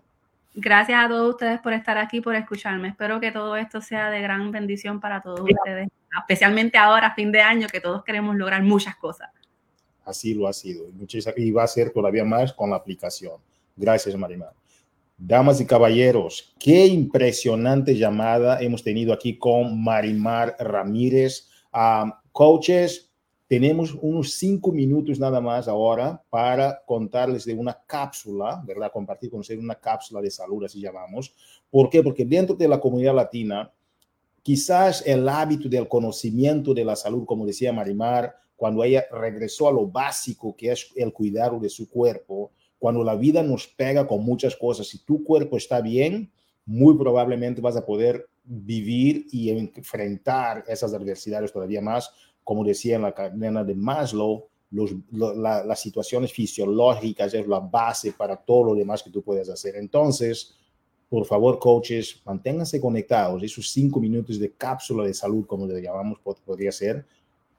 [0.54, 2.88] Gracias a todos ustedes por estar aquí, por escucharme.
[2.88, 5.88] Espero que todo esto sea de gran bendición para todos ustedes,
[6.20, 9.30] especialmente ahora, fin de año, que todos queremos lograr muchas cosas.
[10.05, 10.86] Así lo ha sido.
[11.36, 13.34] Y va a ser todavía más con la aplicación.
[13.76, 14.53] Gracias, Marimar.
[15.24, 21.48] Damas y caballeros, qué impresionante llamada hemos tenido aquí con Marimar Ramírez.
[22.32, 23.12] coaches,
[23.46, 28.90] tenemos unos cinco minutos nada más ahora para contarles de una cápsula, ¿verdad?
[28.90, 31.32] Compartir con ustedes una cápsula de salud, así llamamos.
[31.70, 32.03] ¿Por qué?
[32.03, 33.70] Porque dentro de la comunidad latina,
[34.42, 39.72] quizás el hábito del conocimiento de la salud, como decía Marimar, cuando ella regresó a
[39.72, 44.24] lo básico que es el cuidado de su cuerpo, cuando la vida nos pega con
[44.24, 46.30] muchas cosas, si tu cuerpo está bien,
[46.64, 52.12] muy probablemente vas a poder vivir y enfrentar esas adversidades todavía más
[52.44, 58.62] como decía en la cadena de Maslow, las situaciones fisiológicas es la base para todo
[58.66, 59.74] lo demás que tú puedes hacer.
[59.74, 60.54] Entonces,
[61.08, 63.42] por favor, coaches, manténganse conectados.
[63.42, 67.04] Esos cinco minutos de cápsula de salud, como le llamamos, podría ser.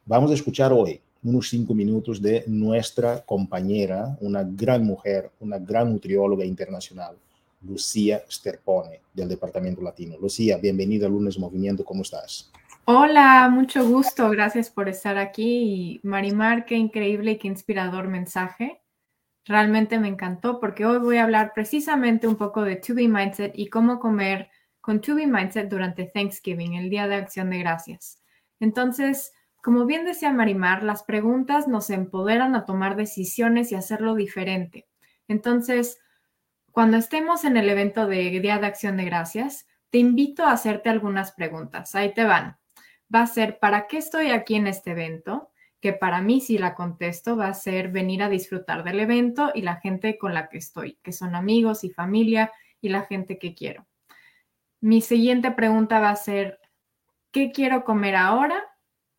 [0.06, 5.94] Vamos a escuchar hoy unos cinco minutos de nuestra compañera, una gran mujer, una gran
[5.94, 7.16] nutrióloga internacional,
[7.62, 10.18] Lucía Sterpone, del Departamento Latino.
[10.20, 12.52] Lucía, bienvenida al Lunes Movimiento, ¿cómo estás?
[12.84, 14.30] Hola, mucho gusto.
[14.30, 16.02] Gracias por estar aquí.
[16.04, 18.82] Marimar, qué increíble y qué inspirador mensaje.
[19.46, 23.58] Realmente me encantó porque hoy voy a hablar precisamente un poco de To Be Mindset
[23.58, 24.50] y cómo comer
[24.82, 28.22] con To Be Mindset durante Thanksgiving, el Día de Acción de Gracias.
[28.60, 29.32] Entonces,
[29.64, 34.88] como bien decía Marimar, las preguntas nos empoderan a tomar decisiones y hacerlo diferente.
[35.28, 36.00] Entonces,
[36.72, 40.90] cuando estemos en el evento de Día de Acción de Gracias, te invito a hacerte
[40.90, 41.96] algunas preguntas.
[41.96, 42.58] Ahí te van
[43.14, 45.52] va a ser, ¿para qué estoy aquí en este evento?
[45.80, 49.62] Que para mí, si la contesto, va a ser venir a disfrutar del evento y
[49.62, 52.52] la gente con la que estoy, que son amigos y familia
[52.82, 53.86] y la gente que quiero.
[54.82, 56.60] Mi siguiente pregunta va a ser,
[57.32, 58.64] ¿qué quiero comer ahora?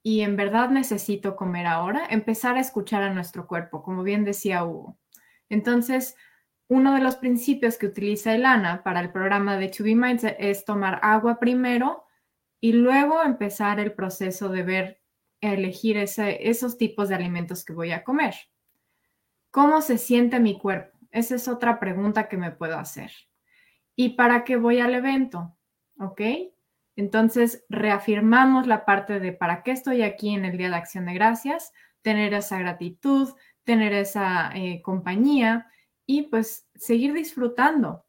[0.06, 4.62] Y en verdad necesito comer ahora, empezar a escuchar a nuestro cuerpo, como bien decía
[4.62, 4.98] Hugo.
[5.48, 6.14] Entonces,
[6.68, 10.66] uno de los principios que utiliza Elana para el programa de To Be Mindset es
[10.66, 12.04] tomar agua primero
[12.60, 15.00] y luego empezar el proceso de ver,
[15.40, 18.34] elegir esos tipos de alimentos que voy a comer.
[19.50, 20.98] ¿Cómo se siente mi cuerpo?
[21.12, 23.10] Esa es otra pregunta que me puedo hacer.
[23.96, 25.56] ¿Y para qué voy al evento?
[25.98, 26.20] ¿Ok?
[26.96, 31.14] Entonces, reafirmamos la parte de para qué estoy aquí en el Día de Acción de
[31.14, 31.72] Gracias,
[32.02, 33.30] tener esa gratitud,
[33.64, 35.66] tener esa eh, compañía
[36.06, 38.04] y pues seguir disfrutando.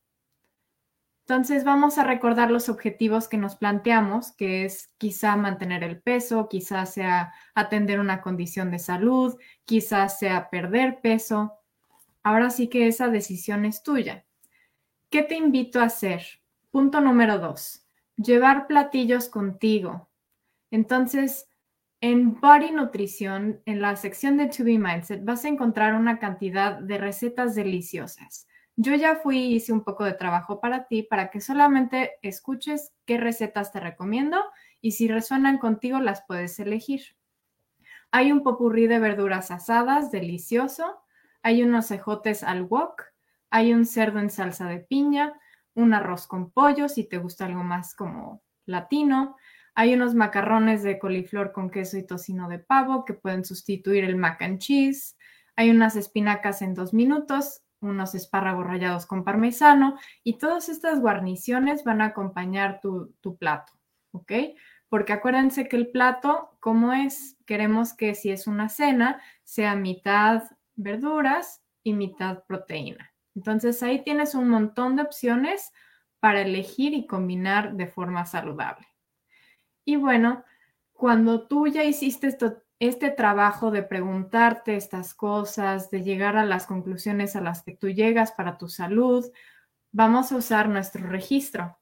[1.27, 6.47] Entonces vamos a recordar los objetivos que nos planteamos, que es quizá mantener el peso,
[6.47, 11.53] quizá sea atender una condición de salud, quizá sea perder peso.
[12.21, 14.23] Ahora sí que esa decisión es tuya.
[15.09, 16.23] ¿Qué te invito a hacer?
[16.69, 17.84] Punto número dos,
[18.18, 20.09] llevar platillos contigo.
[20.72, 21.47] Entonces,
[22.01, 26.80] en Body Nutrición, en la sección de To Be Mindset, vas a encontrar una cantidad
[26.80, 28.47] de recetas deliciosas
[28.78, 32.93] yo ya fui y hice un poco de trabajo para ti, para que solamente escuches
[33.05, 34.43] qué recetas te recomiendo
[34.82, 37.16] y si resuenan contigo las puedes elegir.
[38.11, 41.01] Hay un popurrí de verduras asadas, delicioso.
[41.41, 43.03] Hay unos cejotes al wok.
[43.49, 45.34] Hay un cerdo en salsa de piña.
[45.76, 49.38] Un arroz con pollo, si te gusta algo más como latino.
[49.76, 54.15] Hay unos macarrones de coliflor con queso y tocino de pavo que pueden sustituir el
[54.15, 55.15] mac and cheese.
[55.55, 61.84] Hay unas espinacas en dos minutos unos espárragos rallados con parmesano y todas estas guarniciones
[61.84, 63.73] van a acompañar tu, plato,
[64.11, 64.32] ¿ok?
[64.89, 67.38] Porque acuérdense que el plato, como es?
[67.45, 70.43] Queremos que si es una cena, sea mitad
[70.76, 73.14] verduras y mitad proteína.
[73.36, 75.71] Entonces ahí tienes un montón de opciones
[76.19, 78.88] para elegir y combinar de forma saludable.
[79.83, 80.43] Y bueno,
[80.93, 82.36] cuando tú ya hiciste
[82.79, 87.89] este trabajo de preguntarte estas cosas, de llegar a las conclusiones a las que tú
[87.89, 89.29] llegas para tu salud,
[89.91, 91.77] vamos a usar nuestro registro,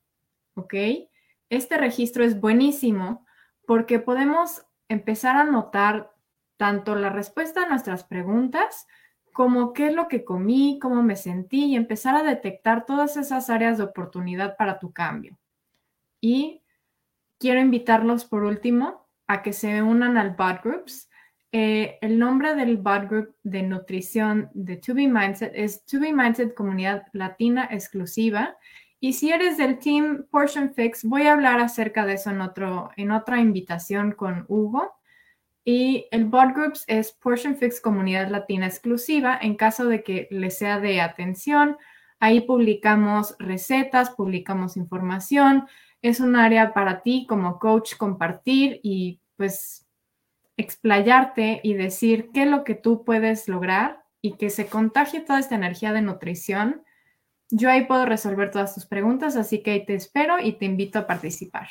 [0.56, 0.74] ¿ok?
[1.50, 3.26] Este registro es buenísimo
[3.66, 6.14] porque podemos empezar a notar
[6.58, 8.88] tanto la respuesta a nuestras preguntas
[9.34, 13.50] como qué es lo que comí, cómo me sentí y empezar a detectar todas esas
[13.50, 15.38] áreas de oportunidad para tu cambio.
[16.22, 16.62] Y
[17.40, 21.10] quiero invitarlos por último a que se unan al Bot Groups.
[21.52, 26.14] Eh, el nombre del Bot Group de nutrición de To Be Mindset es To Be
[26.14, 28.56] Mindset Comunidad Latina Exclusiva.
[29.00, 32.92] Y si eres del team Portion Fix, voy a hablar acerca de eso en, otro,
[32.96, 34.94] en otra invitación con Hugo.
[35.66, 40.52] Y el Bot Groups es Portion Fix Comunidad Latina Exclusiva en caso de que le
[40.52, 41.78] sea de atención.
[42.20, 45.68] Ahí publicamos recetas, publicamos información,
[46.02, 49.88] es un área para ti como coach compartir y pues
[50.58, 55.40] explayarte y decir qué es lo que tú puedes lograr y que se contagie toda
[55.40, 56.84] esta energía de nutrición.
[57.50, 61.00] Yo ahí puedo resolver todas tus preguntas, así que ahí te espero y te invito
[61.00, 61.70] a participar.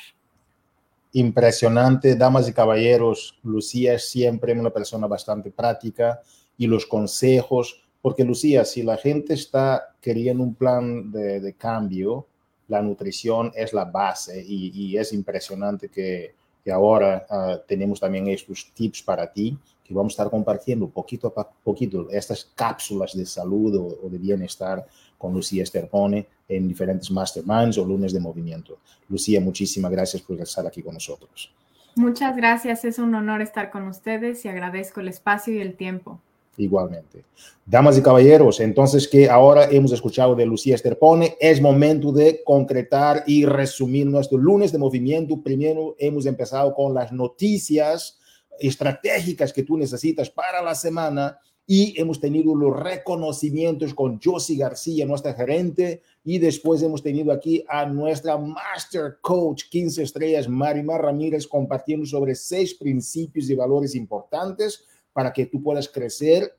[1.13, 3.39] Impresionante, damas y caballeros.
[3.43, 6.21] Lucía es siempre una persona bastante práctica
[6.57, 12.27] y los consejos, porque Lucía, si la gente está queriendo un plan de, cambio,
[12.67, 16.35] la nutrición es la base y, es impresionante que,
[16.71, 21.49] ahora ah, tenemos también estos tips para ti que vamos a estar compartiendo poquito a
[21.49, 24.85] poquito estas cápsulas de salud o, de bienestar
[25.23, 28.79] con Lucía Esterpone en diferentes masterminds o lunes de movimiento.
[29.07, 31.49] Lucía, muchísimas gracias por estar aquí con nosotros.
[31.95, 36.19] Muchas gracias, es un honor estar con ustedes y agradezco el espacio y el tiempo.
[36.57, 37.23] Igualmente.
[37.65, 43.23] Damas y caballeros, entonces que ahora hemos escuchado de Lucía Esterpone, es momento de concretar
[43.25, 45.41] y resumir nuestro lunes de movimiento.
[45.41, 48.19] Primero hemos empezado con las noticias
[48.59, 55.05] estratégicas que tú necesitas para la semana y hemos tenido los reconocimientos con Josie García,
[55.05, 61.47] nuestra gerente, y después hemos tenido aquí a nuestra Master Coach 15 estrellas, Marimar Ramírez,
[61.47, 66.57] compartiendo sobre seis principios y valores importantes para que tú puedas crecer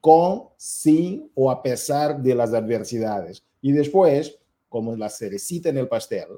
[0.00, 3.44] con, sin o a pesar de las adversidades.
[3.60, 6.28] Y después, como la cerecita en el pastel,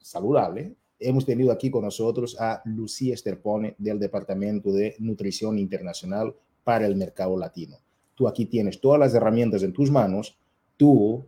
[0.00, 6.34] saludable, hemos tenido aquí con nosotros a Lucía Esterpone del Departamento de Nutrición Internacional
[6.68, 7.78] para el mercado latino.
[8.14, 10.36] Tú aquí tienes todas las herramientas en tus manos,
[10.76, 11.24] tú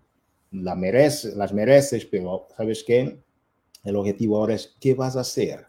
[0.50, 3.22] la mereces, las mereces, pero ¿sabes qué?
[3.82, 5.64] El objetivo ahora es qué vas a hacer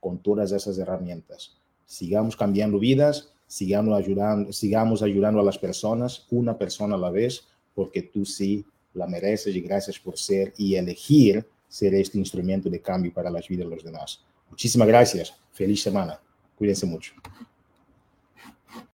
[0.00, 1.56] con todas esas herramientas.
[1.86, 7.44] Sigamos cambiando vidas, sigamos ayudando, sigamos ayudando a las personas, una persona a la vez,
[7.76, 12.80] porque tú sí la mereces y gracias por ser y elegir ser este instrumento de
[12.80, 14.24] cambio para las vidas de los demás.
[14.50, 15.32] Muchísimas gracias.
[15.52, 16.20] Feliz semana.
[16.56, 17.14] Cuídense mucho.